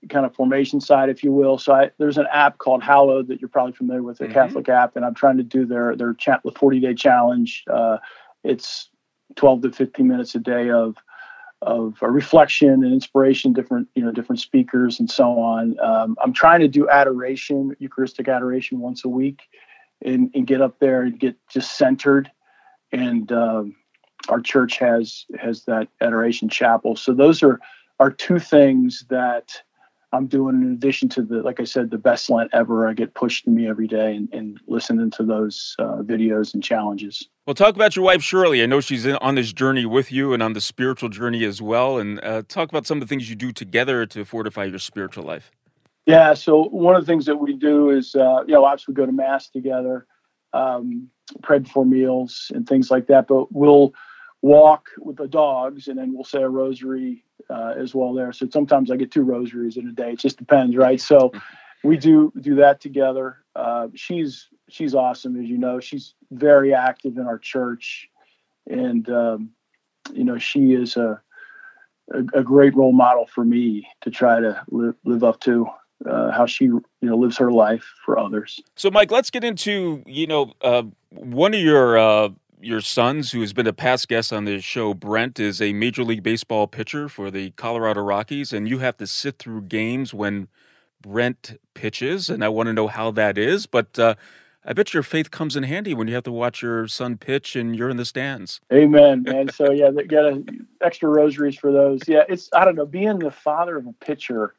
kind 0.09 0.25
of 0.25 0.35
formation 0.35 0.81
side, 0.81 1.11
if 1.11 1.23
you 1.23 1.33
will. 1.33 1.59
So 1.59 1.75
I, 1.75 1.91
there's 1.99 2.17
an 2.17 2.27
app 2.33 2.57
called 2.59 2.83
Hallowed 2.83 3.29
that 3.29 3.41
you're 3.41 3.49
probably 3.49 3.73
familiar 3.73 4.03
with, 4.03 4.21
a 4.21 4.25
mm-hmm. 4.25 4.33
Catholic 4.33 4.69
app, 4.69 4.97
and 4.97 5.05
I'm 5.05 5.15
trying 5.15 5.37
to 5.37 5.43
do 5.43 5.67
their 5.67 5.95
their 5.95 6.15
chat 6.15 6.41
the 6.45 6.53
40 6.53 6.81
day 6.81 6.95
challenge. 6.95 7.65
Uh, 7.71 7.99
it's 8.45 8.89
12 9.37 9.63
to 9.63 9.73
15 9.73 10.07
minutes 10.07 10.35
a 10.35 10.39
day 10.39 10.71
of 10.71 10.97
of 11.61 11.97
reflection 12.01 12.85
and 12.85 12.93
inspiration, 12.93 13.53
different 13.53 13.89
you 13.95 14.03
know 14.03 14.13
different 14.13 14.41
speakers 14.41 15.01
and 15.01 15.11
so 15.11 15.39
on. 15.39 15.79
Um, 15.81 16.17
I'm 16.23 16.33
trying 16.33 16.61
to 16.61 16.69
do 16.69 16.89
adoration, 16.89 17.75
Eucharistic 17.79 18.29
adoration, 18.29 18.79
once 18.79 19.05
a 19.05 19.09
week, 19.09 19.43
and, 20.03 20.31
and 20.35 20.47
get 20.47 20.63
up 20.63 20.79
there 20.79 21.03
and 21.03 21.19
get 21.19 21.37
just 21.49 21.77
centered 21.77 22.31
and 22.93 23.31
um, 23.33 23.77
our 24.29 24.41
church 24.41 24.79
has 24.79 25.25
has 25.39 25.65
that 25.65 25.89
adoration 26.01 26.49
chapel. 26.49 26.97
So 26.97 27.13
those 27.13 27.43
are 27.43 27.61
are 28.01 28.11
two 28.11 28.39
things 28.39 29.05
that 29.11 29.63
I'm 30.13 30.27
doing 30.27 30.63
in 30.63 30.73
addition 30.73 31.09
to 31.11 31.23
the, 31.23 31.43
like 31.43 31.61
I 31.61 31.65
said, 31.65 31.91
the 31.91 31.99
best 31.99 32.31
Lent 32.31 32.51
ever. 32.55 32.89
I 32.89 32.95
get 32.95 33.13
pushed 33.13 33.45
to 33.45 33.51
me 33.51 33.69
every 33.69 33.87
day 33.87 34.17
and, 34.17 34.29
and 34.33 34.61
listening 34.67 35.11
to 35.13 35.23
those 35.23 35.77
uh, 35.79 35.99
videos 35.99 36.55
and 36.55 36.65
challenges. 36.65 37.29
Well, 37.47 37.55
talk 37.55 37.75
about 37.75 37.95
your 37.95 38.05
wife, 38.05 38.23
Shirley. 38.23 38.63
I 38.63 38.67
know 38.67 38.81
she's 38.81 39.05
in, 39.05 39.17
on 39.17 39.35
this 39.35 39.53
journey 39.53 39.85
with 39.85 40.11
you 40.11 40.33
and 40.33 40.43
on 40.43 40.55
the 40.55 40.63
spiritual 40.63 41.11
journey 41.11 41.45
as 41.45 41.61
well. 41.61 41.99
And 41.99 42.25
uh, 42.25 42.43
talk 42.49 42.71
about 42.71 42.87
some 42.87 42.99
of 42.99 43.01
the 43.01 43.07
things 43.07 43.29
you 43.29 43.37
do 43.37 43.53
together 43.53 44.07
to 44.07 44.25
fortify 44.25 44.65
your 44.65 44.79
spiritual 44.79 45.25
life. 45.25 45.51
Yeah. 46.07 46.33
So 46.33 46.65
one 46.65 46.97
of 46.97 47.03
the 47.03 47.07
things 47.07 47.27
that 47.27 47.37
we 47.37 47.53
do 47.55 47.91
is, 47.91 48.15
uh, 48.15 48.45
you 48.47 48.55
know, 48.55 48.65
obviously 48.65 48.93
we 48.93 48.97
go 48.97 49.05
to 49.07 49.13
mass 49.13 49.51
together 49.51 50.07
um, 50.55 51.11
pray 51.43 51.59
before 51.59 51.85
meals 51.85 52.51
and 52.55 52.69
things 52.69 52.91
like 52.91 53.07
that. 53.07 53.27
But 53.29 53.53
we'll 53.53 53.93
walk 54.43 54.89
with 54.99 55.17
the 55.17 55.29
dogs 55.29 55.89
and 55.89 55.99
then 55.99 56.15
we'll 56.15 56.25
say 56.25 56.43
a 56.43 56.49
rosary 56.49 57.25
uh, 57.51 57.75
as 57.77 57.95
well 57.95 58.15
there. 58.15 58.33
So 58.33 58.49
sometimes 58.53 58.91
I 58.91 58.97
get 58.97 59.11
two 59.11 59.23
rosaries 59.23 59.77
in 59.77 59.89
a 59.89 59.93
day. 59.93 60.13
It 60.13 60.19
just 60.19 60.39
depends, 60.39 60.77
right? 60.77 61.01
So 61.01 61.33
we 61.85 61.97
do 61.97 62.33
do 62.41 62.57
that 62.57 62.81
together. 62.81 63.39
Uh, 63.55 63.89
she's 63.95 64.49
she's 64.69 64.95
awesome, 64.95 65.41
as 65.41 65.49
you 65.49 65.59
know. 65.59 65.81
She's 65.81 66.15
very 66.31 66.75
active 66.75 67.17
in 67.17 67.27
our 67.27 67.39
church, 67.39 68.09
and 68.69 69.09
um, 69.11 69.51
you 70.13 70.25
know 70.25 70.39
she 70.39 70.73
is 70.73 70.97
a, 70.97 71.21
a, 72.13 72.41
a 72.41 72.43
great 72.43 72.75
role 72.75 72.93
model 72.93 73.27
for 73.27 73.45
me 73.45 73.89
to 74.03 74.11
try 74.11 74.41
to 74.41 74.63
live, 74.71 74.95
live 75.05 75.25
up 75.25 75.41
to 75.41 75.67
uh, 76.09 76.31
how 76.31 76.47
she 76.47 76.65
you 76.65 76.83
know 77.01 77.17
lives 77.17 77.39
her 77.39 77.51
life 77.51 77.85
for 78.05 78.19
others. 78.19 78.61
So, 78.77 78.91
Mike, 78.91 79.11
let's 79.11 79.31
get 79.31 79.45
into 79.45 80.03
you 80.07 80.27
know 80.27 80.53
uh, 80.61 80.85
one 81.19 81.55
of 81.55 81.61
your 81.61 81.99
uh, 81.99 82.31
your 82.61 82.81
sons 82.81 83.33
who 83.33 83.41
has 83.41 83.53
been 83.53 83.67
a 83.67 83.73
past 83.73 84.09
guest 84.09 84.33
on 84.33 84.45
this 84.45 84.65
show. 84.65 84.95
Brent 84.95 85.39
is 85.39 85.61
a 85.61 85.73
Major 85.73 86.05
League 86.05 86.23
Baseball 86.23 86.67
pitcher 86.67 87.09
for 87.09 87.31
the 87.31 87.51
Colorado 87.53 88.01
Rockies, 88.03 88.53
and 88.53 88.69
you 88.69 88.79
have 88.79 88.97
to 88.99 89.07
sit 89.07 89.39
through 89.39 89.63
games 89.63 90.13
when 90.13 90.49
Brent 91.01 91.61
pitches, 91.75 92.29
and 92.29 92.45
I 92.45 92.49
want 92.49 92.69
to 92.69 92.73
know 92.73 92.89
how 92.89 93.11
that 93.13 93.39
is, 93.39 93.67
but. 93.67 93.99
Uh, 93.99 94.15
I 94.65 94.75
bet 94.75 94.93
your 94.93 95.03
faith 95.03 95.31
comes 95.31 95.57
in 95.57 95.63
handy 95.63 95.95
when 95.95 96.09
you 96.09 96.15
have 96.15 96.25
to 96.25 96.33
watch 96.33 96.61
your 96.61 96.89
son 96.89 97.17
pitch 97.17 97.57
and 97.57 97.75
you're 97.75 97.89
in 97.89 97.97
the 97.97 98.05
stands. 98.05 98.61
Amen, 98.71 99.23
man. 99.23 99.49
so 99.49 99.71
yeah, 99.71 99.91
they 99.91 100.03
got 100.03 100.27
a, 100.27 100.45
extra 100.83 101.09
rosaries 101.09 101.57
for 101.57 101.73
those. 101.73 102.01
Yeah, 102.07 102.25
it's 102.29 102.51
I 102.53 102.67
don't 102.67 102.75
know, 102.75 102.85
being 102.85 103.19
the 103.19 103.31
father 103.31 103.79
of 103.79 103.87
a 103.87 103.95
pitcher 103.95 104.55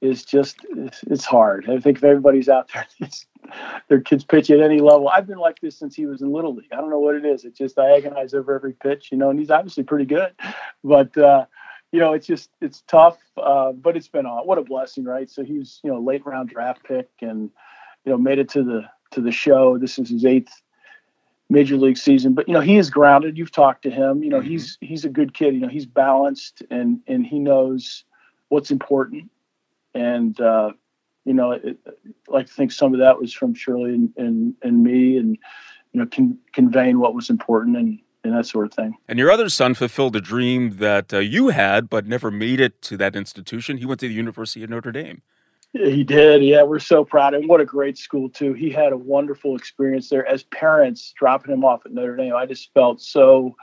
is 0.00 0.24
just 0.24 0.58
it's, 0.76 1.02
it's 1.04 1.24
hard. 1.24 1.68
I 1.68 1.80
think 1.80 1.98
if 1.98 2.04
everybody's 2.04 2.48
out 2.48 2.70
there, 2.72 2.86
their 3.88 4.00
kids 4.00 4.24
pitch 4.24 4.50
at 4.50 4.60
any 4.60 4.80
level. 4.80 5.08
I've 5.08 5.26
been 5.26 5.38
like 5.38 5.60
this 5.60 5.78
since 5.78 5.94
he 5.94 6.06
was 6.06 6.22
in 6.22 6.32
little 6.32 6.54
league. 6.54 6.72
I 6.72 6.76
don't 6.76 6.90
know 6.90 6.98
what 6.98 7.14
it 7.14 7.24
is. 7.24 7.44
It's 7.44 7.58
just 7.58 7.78
I 7.78 7.96
agonize 7.96 8.34
over 8.34 8.54
every 8.54 8.72
pitch, 8.72 9.10
you 9.10 9.18
know. 9.18 9.30
And 9.30 9.38
he's 9.38 9.50
obviously 9.50 9.84
pretty 9.84 10.04
good, 10.04 10.32
but 10.84 11.16
uh, 11.16 11.46
you 11.90 12.00
know, 12.00 12.12
it's 12.12 12.26
just 12.26 12.50
it's 12.60 12.82
tough. 12.86 13.18
Uh, 13.36 13.72
but 13.72 13.96
it's 13.96 14.08
been 14.08 14.26
on. 14.26 14.46
What 14.46 14.58
a 14.58 14.62
blessing, 14.62 15.04
right? 15.04 15.30
So 15.30 15.44
he 15.44 15.58
was 15.58 15.80
you 15.82 15.90
know 15.90 16.00
late 16.00 16.24
round 16.24 16.48
draft 16.48 16.84
pick, 16.84 17.08
and 17.20 17.50
you 18.04 18.12
know 18.12 18.18
made 18.18 18.38
it 18.38 18.48
to 18.50 18.62
the 18.62 18.84
to 19.12 19.20
the 19.20 19.32
show. 19.32 19.78
This 19.78 19.98
is 19.98 20.10
his 20.10 20.24
eighth 20.24 20.62
major 21.50 21.76
league 21.76 21.98
season 21.98 22.32
but 22.32 22.48
you 22.48 22.54
know 22.54 22.60
he 22.60 22.78
is 22.78 22.88
grounded 22.88 23.36
you've 23.36 23.52
talked 23.52 23.82
to 23.82 23.90
him 23.90 24.22
you 24.22 24.30
know 24.30 24.38
mm-hmm. 24.38 24.48
he's 24.48 24.78
he's 24.80 25.04
a 25.04 25.08
good 25.08 25.34
kid 25.34 25.52
you 25.52 25.60
know 25.60 25.68
he's 25.68 25.84
balanced 25.84 26.62
and 26.70 27.00
and 27.06 27.26
he 27.26 27.38
knows 27.38 28.04
what's 28.48 28.70
important 28.70 29.30
and 29.94 30.40
uh, 30.40 30.72
you 31.24 31.34
know, 31.34 31.52
it, 31.52 31.78
I 31.86 31.90
like 32.28 32.46
to 32.46 32.52
think 32.52 32.72
some 32.72 32.94
of 32.94 33.00
that 33.00 33.20
was 33.20 33.32
from 33.32 33.54
Shirley 33.54 33.94
and, 33.94 34.12
and, 34.16 34.54
and 34.62 34.82
me, 34.82 35.16
and 35.16 35.38
you 35.92 36.00
know, 36.00 36.06
con- 36.06 36.38
conveying 36.52 36.98
what 36.98 37.14
was 37.14 37.30
important 37.30 37.76
and 37.76 37.98
and 38.24 38.34
that 38.34 38.46
sort 38.46 38.66
of 38.66 38.72
thing. 38.72 38.94
And 39.08 39.18
your 39.18 39.30
other 39.30 39.48
son 39.48 39.74
fulfilled 39.74 40.14
a 40.14 40.20
dream 40.20 40.76
that 40.76 41.12
uh, 41.12 41.18
you 41.18 41.48
had, 41.48 41.90
but 41.90 42.06
never 42.06 42.30
made 42.30 42.60
it 42.60 42.80
to 42.82 42.96
that 42.98 43.16
institution. 43.16 43.78
He 43.78 43.84
went 43.84 44.00
to 44.00 44.08
the 44.08 44.14
University 44.14 44.62
of 44.62 44.70
Notre 44.70 44.92
Dame. 44.92 45.22
He 45.72 46.04
did. 46.04 46.44
Yeah, 46.44 46.62
we're 46.62 46.78
so 46.78 47.04
proud. 47.04 47.34
And 47.34 47.48
what 47.48 47.60
a 47.60 47.64
great 47.64 47.98
school, 47.98 48.28
too. 48.28 48.52
He 48.52 48.70
had 48.70 48.92
a 48.92 48.96
wonderful 48.96 49.56
experience 49.56 50.08
there. 50.08 50.26
As 50.26 50.44
parents 50.44 51.12
dropping 51.16 51.52
him 51.52 51.64
off 51.64 51.84
at 51.86 51.92
Notre 51.92 52.14
Dame, 52.14 52.34
I 52.34 52.46
just 52.46 52.72
felt 52.74 53.00
so 53.00 53.56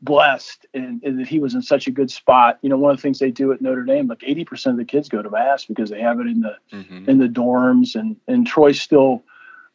blessed 0.00 0.66
and, 0.74 1.02
and, 1.02 1.18
that 1.18 1.28
he 1.28 1.40
was 1.40 1.54
in 1.54 1.62
such 1.62 1.86
a 1.86 1.90
good 1.90 2.10
spot. 2.10 2.58
You 2.62 2.68
know, 2.68 2.78
one 2.78 2.92
of 2.92 2.98
the 2.98 3.02
things 3.02 3.18
they 3.18 3.30
do 3.30 3.52
at 3.52 3.60
Notre 3.60 3.84
Dame, 3.84 4.06
like 4.06 4.20
80% 4.20 4.66
of 4.66 4.76
the 4.76 4.84
kids 4.84 5.08
go 5.08 5.22
to 5.22 5.30
mass 5.30 5.64
because 5.64 5.90
they 5.90 6.00
have 6.00 6.20
it 6.20 6.26
in 6.26 6.40
the 6.40 6.56
mm-hmm. 6.72 7.08
in 7.08 7.18
the 7.18 7.26
dorms 7.26 7.94
and 7.94 8.16
and 8.28 8.46
Troy's 8.46 8.80
still, 8.80 9.22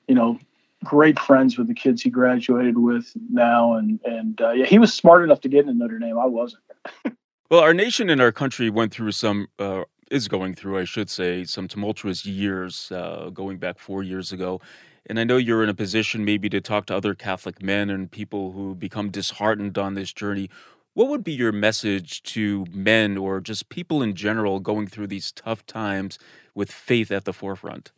you 0.07 0.15
know, 0.15 0.39
great 0.83 1.19
friends 1.19 1.57
with 1.57 1.67
the 1.67 1.73
kids 1.73 2.01
he 2.01 2.09
graduated 2.09 2.77
with 2.77 3.11
now 3.29 3.73
and 3.73 3.99
and 4.05 4.41
uh, 4.41 4.51
yeah, 4.51 4.65
he 4.65 4.79
was 4.79 4.93
smart 4.93 5.23
enough 5.23 5.41
to 5.41 5.49
get 5.49 5.61
into 5.61 5.73
Notre 5.73 5.99
Dame. 5.99 6.17
I 6.17 6.25
wasn't. 6.25 6.63
well, 7.51 7.61
our 7.61 7.73
nation 7.73 8.09
and 8.09 8.21
our 8.21 8.31
country 8.31 8.69
went 8.69 8.93
through 8.93 9.11
some 9.11 9.47
uh, 9.59 9.83
is 10.11 10.27
going 10.27 10.55
through, 10.55 10.77
I 10.77 10.83
should 10.83 11.09
say, 11.09 11.43
some 11.43 11.67
tumultuous 11.67 12.25
years 12.25 12.91
uh, 12.91 13.29
going 13.33 13.57
back 13.57 13.79
4 13.79 14.03
years 14.03 14.31
ago. 14.31 14.61
And 15.05 15.19
I 15.19 15.23
know 15.23 15.37
you're 15.37 15.63
in 15.63 15.69
a 15.69 15.73
position 15.73 16.23
maybe 16.23 16.49
to 16.49 16.61
talk 16.61 16.85
to 16.85 16.95
other 16.95 17.13
Catholic 17.13 17.61
men 17.61 17.89
and 17.89 18.09
people 18.09 18.53
who 18.53 18.73
become 18.73 19.09
disheartened 19.09 19.77
on 19.77 19.95
this 19.95 20.13
journey. 20.13 20.49
What 20.93 21.09
would 21.09 21.23
be 21.23 21.33
your 21.33 21.51
message 21.51 22.23
to 22.23 22.65
men 22.71 23.17
or 23.17 23.41
just 23.41 23.69
people 23.69 24.01
in 24.01 24.13
general 24.15 24.59
going 24.59 24.87
through 24.87 25.07
these 25.07 25.31
tough 25.31 25.65
times 25.65 26.19
with 26.55 26.71
faith 26.71 27.11
at 27.11 27.25
the 27.25 27.33
forefront? 27.33 27.91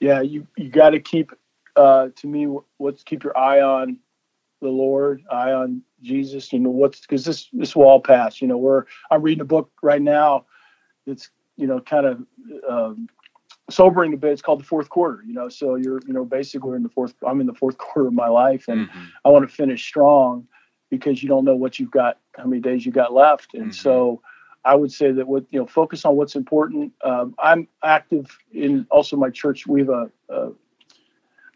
Yeah, 0.00 0.20
you 0.20 0.46
you 0.56 0.68
got 0.68 0.90
to 0.90 1.00
keep 1.00 1.32
uh, 1.74 2.08
to 2.16 2.26
me 2.26 2.46
what's 2.76 3.02
keep 3.02 3.24
your 3.24 3.36
eye 3.36 3.60
on 3.60 3.98
the 4.62 4.68
Lord, 4.68 5.22
eye 5.30 5.52
on 5.52 5.82
Jesus. 6.02 6.52
You 6.52 6.60
know 6.60 6.70
what's 6.70 7.00
because 7.00 7.24
this 7.24 7.48
this 7.52 7.74
will 7.74 7.84
all 7.84 8.00
pass. 8.00 8.40
You 8.40 8.48
know, 8.48 8.56
we're 8.56 8.84
I'm 9.10 9.22
reading 9.22 9.42
a 9.42 9.46
book 9.46 9.70
right 9.82 10.02
now. 10.02 10.46
It's 11.06 11.30
you 11.56 11.66
know 11.66 11.80
kind 11.80 12.06
of 12.06 12.26
um, 12.68 13.08
sobering 13.70 14.14
a 14.14 14.16
bit. 14.16 14.32
It's 14.32 14.42
called 14.42 14.60
the 14.60 14.64
fourth 14.64 14.88
quarter, 14.88 15.22
you 15.26 15.32
know. 15.32 15.48
So 15.48 15.76
you're, 15.76 16.00
you 16.06 16.12
know, 16.12 16.24
basically 16.24 16.76
in 16.76 16.82
the 16.82 16.88
fourth. 16.88 17.14
I'm 17.26 17.40
in 17.40 17.46
the 17.46 17.54
fourth 17.54 17.78
quarter 17.78 18.08
of 18.08 18.14
my 18.14 18.28
life, 18.28 18.68
and 18.68 18.88
mm-hmm. 18.88 19.04
I 19.24 19.28
want 19.30 19.48
to 19.48 19.54
finish 19.54 19.84
strong 19.84 20.46
because 20.90 21.22
you 21.22 21.28
don't 21.28 21.44
know 21.44 21.56
what 21.56 21.78
you've 21.80 21.90
got, 21.90 22.18
how 22.36 22.44
many 22.44 22.60
days 22.60 22.86
you 22.86 22.92
got 22.92 23.12
left, 23.12 23.54
and 23.54 23.64
mm-hmm. 23.64 23.72
so 23.72 24.22
I 24.64 24.74
would 24.74 24.92
say 24.92 25.12
that 25.12 25.26
what 25.26 25.44
you 25.50 25.60
know, 25.60 25.66
focus 25.66 26.04
on 26.04 26.16
what's 26.16 26.36
important. 26.36 26.92
Um, 27.04 27.34
I'm 27.38 27.68
active 27.84 28.36
in 28.52 28.86
also 28.90 29.16
my 29.16 29.30
church. 29.30 29.66
We 29.66 29.80
have 29.80 29.88
a, 29.88 30.10
a 30.28 30.50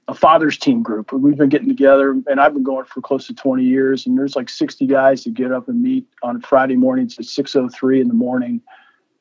a 0.09 0.15
fathers 0.15 0.59
team 0.59 0.83
group. 0.83 1.13
We've 1.13 1.37
been 1.37 1.49
getting 1.49 1.69
together, 1.69 2.11
and 2.27 2.41
I've 2.41 2.53
been 2.53 2.65
going 2.65 2.85
for 2.85 3.01
close 3.01 3.29
to 3.29 3.35
20 3.35 3.63
years. 3.63 4.07
And 4.07 4.19
there's 4.19 4.35
like 4.35 4.49
60 4.49 4.87
guys 4.87 5.23
that 5.23 5.35
get 5.35 5.53
up 5.53 5.69
and 5.69 5.81
meet 5.81 6.05
on 6.25 6.41
Friday 6.41 6.75
mornings 6.75 7.17
at 7.19 7.27
6:03 7.27 8.01
in 8.01 8.09
the 8.09 8.15
morning, 8.15 8.61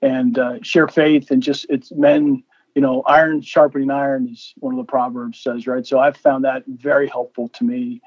and 0.02 0.40
uh, 0.40 0.60
share 0.62 0.88
faith 0.88 1.32
and 1.32 1.44
just 1.44 1.66
it's 1.70 1.92
men 1.92 2.44
you 2.76 2.82
know, 2.82 3.02
iron 3.06 3.42
sharpening 3.42 3.92
iron 3.92 4.30
is 4.32 4.54
one 4.58 4.74
of 4.74 4.78
the 4.78 4.90
proverbs 4.90 5.40
says, 5.40 5.68
right? 5.68 5.86
So 5.86 6.00
I've 6.00 6.18
found 6.18 6.46
that 6.46 6.64
very 6.68 7.08
helpful 7.08 7.50
to 7.50 7.64
me. 7.64 8.02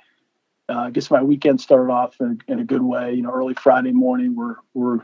Uh, 0.68 0.78
I 0.78 0.90
guess 0.90 1.10
my 1.10 1.22
weekend 1.22 1.60
started 1.60 1.92
off 1.92 2.20
in, 2.20 2.40
in, 2.48 2.60
a 2.60 2.64
good 2.64 2.82
way. 2.82 3.12
You 3.12 3.22
know, 3.22 3.32
early 3.32 3.54
Friday 3.54 3.92
morning, 3.92 4.34
we're 4.36 4.56
we're, 4.74 5.00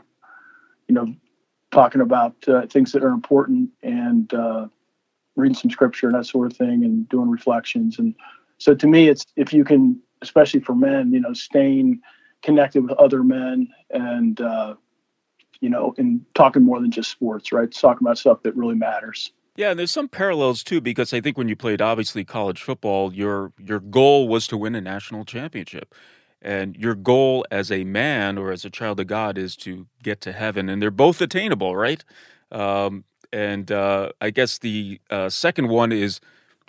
you 0.87 0.95
know, 0.95 1.13
talking 1.71 2.01
about 2.01 2.35
uh, 2.47 2.65
things 2.67 2.91
that 2.93 3.03
are 3.03 3.09
important 3.09 3.69
and 3.83 4.33
uh, 4.33 4.67
reading 5.35 5.55
some 5.55 5.69
scripture 5.69 6.07
and 6.07 6.15
that 6.15 6.25
sort 6.25 6.51
of 6.51 6.57
thing, 6.57 6.83
and 6.83 7.07
doing 7.09 7.29
reflections. 7.29 7.99
And 7.99 8.15
so, 8.57 8.73
to 8.73 8.87
me, 8.87 9.09
it's 9.09 9.25
if 9.35 9.53
you 9.53 9.63
can, 9.63 10.01
especially 10.21 10.61
for 10.61 10.73
men, 10.73 11.11
you 11.11 11.19
know, 11.19 11.33
staying 11.33 11.99
connected 12.41 12.81
with 12.81 12.93
other 12.93 13.23
men 13.23 13.67
and 13.91 14.39
uh, 14.39 14.75
you 15.61 15.69
know, 15.69 15.93
and 15.97 16.25
talking 16.35 16.63
more 16.63 16.79
than 16.79 16.91
just 16.91 17.11
sports, 17.11 17.51
right? 17.51 17.71
talking 17.71 18.05
about 18.05 18.17
stuff 18.17 18.43
that 18.43 18.55
really 18.55 18.75
matters. 18.75 19.31
Yeah, 19.55 19.71
and 19.71 19.79
there's 19.79 19.91
some 19.91 20.07
parallels 20.07 20.63
too 20.63 20.79
because 20.79 21.13
I 21.13 21.19
think 21.21 21.37
when 21.37 21.49
you 21.49 21.55
played 21.55 21.81
obviously 21.81 22.23
college 22.23 22.61
football, 22.61 23.13
your 23.13 23.51
your 23.57 23.79
goal 23.81 24.27
was 24.27 24.47
to 24.47 24.57
win 24.57 24.75
a 24.75 24.81
national 24.81 25.25
championship. 25.25 25.93
and 26.41 26.77
your 26.77 26.95
goal 26.95 27.45
as 27.51 27.69
a 27.71 27.83
man 27.83 28.37
or 28.37 28.51
as 28.51 28.63
a 28.63 28.69
child 28.69 28.99
of 28.99 29.07
God 29.07 29.37
is 29.37 29.55
to 29.57 29.87
get 30.03 30.21
to 30.21 30.31
heaven, 30.31 30.69
and 30.69 30.81
they're 30.81 30.91
both 30.91 31.19
attainable, 31.21 31.75
right? 31.75 32.03
Um, 32.51 33.03
and 33.33 33.71
uh, 33.71 34.11
I 34.21 34.29
guess 34.31 34.57
the 34.57 34.99
uh, 35.09 35.29
second 35.29 35.67
one 35.67 35.91
is 35.91 36.19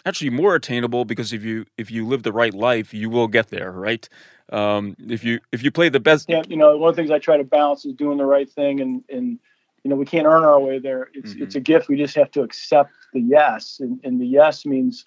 actually 0.05 0.31
more 0.31 0.55
attainable 0.55 1.05
because 1.05 1.33
if 1.33 1.44
you 1.44 1.66
if 1.79 1.90
you 1.90 2.07
live 2.07 2.22
the 2.22 2.33
right 2.33 2.55
life, 2.55 2.92
you 2.94 3.09
will 3.11 3.29
get 3.29 3.48
there, 3.48 3.70
right? 3.72 4.09
Um, 4.50 4.96
if 4.98 5.22
you 5.24 5.40
if 5.52 5.62
you 5.62 5.70
play 5.70 5.88
the 5.88 6.00
best, 6.00 6.28
yeah, 6.28 6.42
you 6.48 6.56
know, 6.56 6.76
one 6.76 6.90
of 6.90 6.96
the 6.96 7.02
things 7.02 7.10
I 7.10 7.18
try 7.18 7.36
to 7.36 7.44
balance 7.44 7.84
is 7.84 7.94
doing 7.94 8.18
the 8.18 8.26
right 8.26 8.50
thing, 8.50 8.80
and 8.80 9.04
and 9.08 9.38
you 9.84 9.90
know, 9.90 9.96
we 9.96 10.04
can't 10.04 10.26
earn 10.26 10.44
our 10.44 10.60
way 10.60 10.78
there. 10.78 11.08
It's 11.14 11.34
mm-hmm. 11.34 11.42
it's 11.44 11.54
a 11.54 11.60
gift. 11.60 11.88
We 11.88 11.96
just 11.96 12.16
have 12.16 12.30
to 12.32 12.42
accept 12.42 12.92
the 13.12 13.20
yes, 13.20 13.78
and, 13.80 14.00
and 14.04 14.20
the 14.20 14.26
yes 14.26 14.66
means 14.66 15.04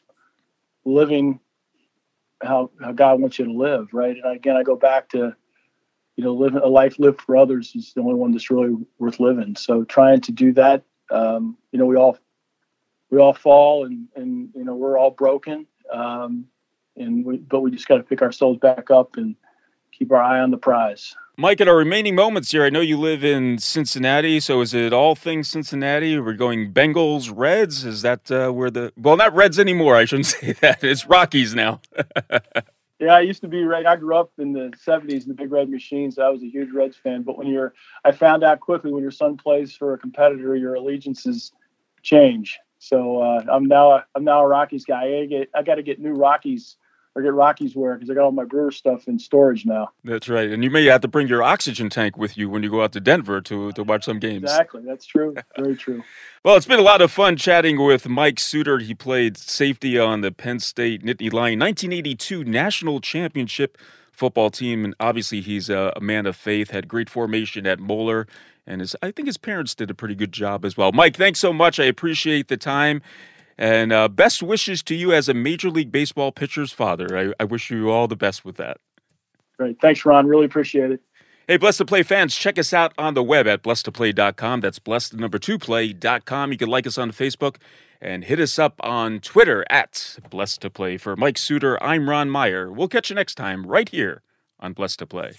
living 0.86 1.39
how 2.41 2.71
how 2.82 2.91
God 2.91 3.19
wants 3.19 3.39
you 3.39 3.45
to 3.45 3.53
live, 3.53 3.93
right? 3.93 4.15
And 4.21 4.36
again, 4.36 4.56
I 4.56 4.63
go 4.63 4.75
back 4.75 5.10
to 5.10 5.36
you 6.15 6.23
know, 6.23 6.34
living 6.34 6.62
a 6.63 6.67
life 6.67 6.99
lived 6.99 7.21
for 7.21 7.36
others 7.36 7.71
is 7.75 7.93
the 7.93 8.01
only 8.01 8.13
one 8.15 8.32
that's 8.32 8.51
really 8.51 8.75
worth 8.99 9.19
living. 9.19 9.56
So 9.56 9.84
trying 9.84 10.21
to 10.21 10.32
do 10.32 10.53
that, 10.53 10.84
um, 11.10 11.58
you 11.71 11.79
know, 11.79 11.86
we 11.86 11.95
all 11.95 12.17
we 13.10 13.19
all 13.19 13.34
fall 13.34 13.86
and 13.86 14.08
and 14.15 14.49
you 14.56 14.63
know 14.63 14.75
we're 14.75 14.97
all 14.97 15.12
broken, 15.12 15.67
um, 15.91 16.45
and 16.97 17.25
we 17.25 17.38
but 17.38 17.62
we 17.62 17.71
just 17.71 17.88
got 17.88 17.97
to 17.97 18.03
pick 18.03 18.21
ourselves 18.21 18.60
back 18.60 18.91
up 18.91 19.17
and 19.17 19.36
keep 19.91 20.12
our 20.12 20.21
eye 20.21 20.39
on 20.39 20.51
the 20.51 20.58
prize. 20.58 21.15
Mike, 21.36 21.60
in 21.62 21.67
our 21.67 21.75
remaining 21.75 22.13
moments 22.13 22.51
here, 22.51 22.63
I 22.63 22.69
know 22.69 22.82
you 22.82 22.99
live 22.99 23.23
in 23.23 23.58
Cincinnati, 23.58 24.39
so 24.39 24.62
is 24.62 24.75
it 24.75 24.93
all 24.93 25.15
things 25.15 25.47
Cincinnati? 25.47 26.19
We're 26.19 26.34
going 26.34 26.71
Bengals, 26.71 27.32
Reds. 27.36 27.86
Is 27.86 28.03
that 28.03 28.29
uh, 28.29 28.51
where 28.51 28.69
the 28.69 28.93
well, 28.97 29.17
not 29.17 29.34
Reds 29.34 29.58
anymore? 29.58 29.95
I 29.95 30.06
shouldn't 30.06 30.25
say 30.27 30.51
that. 30.53 30.84
It's 30.84 31.08
Rockies 31.08 31.56
now. 31.56 31.82
yeah, 32.99 33.15
I 33.15 33.21
used 33.21 33.41
to 33.41 33.47
be 33.47 33.63
right. 33.63 33.86
I 33.86 33.95
grew 33.95 34.15
up 34.15 34.32
in 34.38 34.53
the 34.53 34.71
'70s, 34.88 35.25
the 35.25 35.34
Big 35.34 35.51
Red 35.51 35.69
Machines. 35.69 36.15
So 36.15 36.21
I 36.21 36.29
was 36.29 36.43
a 36.43 36.47
huge 36.47 36.71
Reds 36.71 36.97
fan. 36.97 37.23
But 37.23 37.39
when 37.39 37.47
you're, 37.47 37.73
I 38.06 38.12
found 38.12 38.43
out 38.43 38.60
quickly 38.60 38.91
when 38.91 39.01
your 39.01 39.12
son 39.12 39.36
plays 39.36 39.75
for 39.75 39.93
a 39.93 39.97
competitor, 39.97 40.56
your 40.56 40.75
allegiances 40.75 41.51
change. 42.03 42.60
So 42.77 43.21
uh, 43.21 43.43
I'm 43.51 43.65
now 43.65 44.03
I'm 44.13 44.23
now 44.23 44.43
a 44.43 44.47
Rockies 44.47 44.86
guy. 44.86 45.21
I 45.21 45.25
get 45.25 45.49
I 45.56 45.63
got 45.63 45.75
to 45.75 45.84
get 45.84 45.99
new 45.99 46.13
Rockies 46.13 46.77
or 47.15 47.21
get 47.21 47.34
Rockies 47.34 47.76
wear 47.76 47.95
because 47.95 48.10
I 48.10 48.13
got 48.13 48.23
all 48.23 48.32
my 48.32 48.43
Brewer 48.43 48.71
stuff 48.71 49.08
in 49.08 49.19
storage 49.19 49.65
now. 49.65 49.91
That's 50.04 50.28
right, 50.28 50.49
and 50.49 50.63
you 50.63 50.69
may 50.69 50.86
have 50.86 51.02
to 51.02 51.08
bring 51.08 51.28
your 51.28 51.43
oxygen 51.43 51.89
tank 51.89 52.17
with 52.17 52.38
you 52.38 52.49
when 52.49 52.63
you 52.63 52.69
go 52.69 52.84
out 52.84 52.91
to 52.93 52.99
Denver 52.99 53.41
to 53.41 53.71
to 53.73 53.84
watch 53.84 54.06
some 54.06 54.19
games. 54.19 54.43
Exactly, 54.43 54.82
that's 54.86 55.06
true. 55.06 55.36
Very 55.58 55.76
true. 55.76 56.04
well, 56.43 56.56
it's 56.56 56.65
been 56.65 56.80
a 56.80 56.84
lot 56.84 57.02
of 57.02 57.12
fun 57.12 57.38
chatting 57.38 57.82
with 57.82 58.08
Mike 58.08 58.39
Suter. 58.39 58.80
He 58.80 58.93
played 58.93 59.38
safety 59.38 59.99
on 59.99 60.21
the 60.21 60.32
Penn 60.32 60.60
State 60.60 61.04
Nittany 61.04 61.32
Lion 61.32 61.60
1982 61.60 62.43
National 62.43 62.99
Championship 62.99 63.78
football 64.12 64.49
team, 64.49 64.86
and 64.86 64.95
obviously 64.99 65.41
he's 65.41 65.69
a, 65.69 65.93
a 65.95 66.02
man 66.02 66.26
of 66.26 66.36
faith. 66.36 66.71
Had 66.71 66.88
great 66.88 67.10
formation 67.10 67.65
at 67.65 67.80
Moeller 67.80 68.28
and 68.65 68.82
his, 68.82 68.95
I 69.02 69.12
think 69.12 69.28
his 69.28 69.38
parents 69.38 69.76
did 69.76 69.89
a 69.89 69.93
pretty 69.93 70.15
good 70.15 70.32
job 70.32 70.63
as 70.63 70.78
well. 70.78 70.91
Mike, 70.91 71.17
thanks 71.17 71.39
so 71.39 71.52
much. 71.52 71.80
I 71.80 71.86
appreciate 71.86 72.47
the 72.47 72.58
time. 72.58 73.02
And 73.58 73.94
uh, 73.94 74.08
best 74.08 74.42
wishes 74.42 74.82
to 74.84 74.96
you 74.96 75.13
as 75.13 75.30
a 75.30 75.34
Major 75.34 75.70
League 75.70 75.92
Baseball 75.92 76.32
pitcher's 76.32 76.72
father. 76.72 77.18
I, 77.18 77.34
I 77.39 77.46
wish 77.46 77.70
you 77.70 77.89
all 77.89 78.08
the 78.08 78.16
best 78.16 78.44
with 78.44 78.58
that. 78.58 78.78
Great. 79.58 79.80
Thanks, 79.80 80.06
Ron. 80.06 80.28
Really 80.28 80.46
appreciate 80.46 80.92
it. 80.92 81.02
Hey, 81.48 81.58
Blessed 81.58 81.80
to 81.80 81.86
Play 81.86 82.04
fans, 82.04 82.36
check 82.36 82.58
us 82.58 82.74
out 82.74 82.94
on 82.98 83.16
the 83.16 83.24
web 83.24 83.48
at 83.48 83.63
blessedtoplay.com. 83.63 84.62
That's 84.62 84.80
blessed 84.80 85.16
number 85.16 85.38
two 85.38 85.60
play.com. 85.60 86.52
You 86.54 86.58
can 86.58 86.70
like 86.70 86.88
us 86.88 86.98
on 86.98 87.12
Facebook 87.12 87.58
and 88.00 88.24
hit 88.24 88.39
us 88.39 88.58
up 88.58 88.76
on 88.80 89.20
Twitter 89.20 89.66
at 89.70 90.18
Blessed 90.30 90.62
to 90.62 90.70
Play. 90.70 90.98
For 90.98 91.18
Mike 91.18 91.38
Suter, 91.38 91.82
I'm 91.84 92.10
Ron 92.10 92.30
Meyer. 92.30 92.72
We'll 92.72 92.88
catch 92.88 93.10
you 93.10 93.16
next 93.16 93.36
time 93.36 93.68
right 93.68 93.89
here 93.89 94.22
on 94.60 94.72
Blessed 94.72 95.00
to 95.00 95.06
Play. 95.06 95.34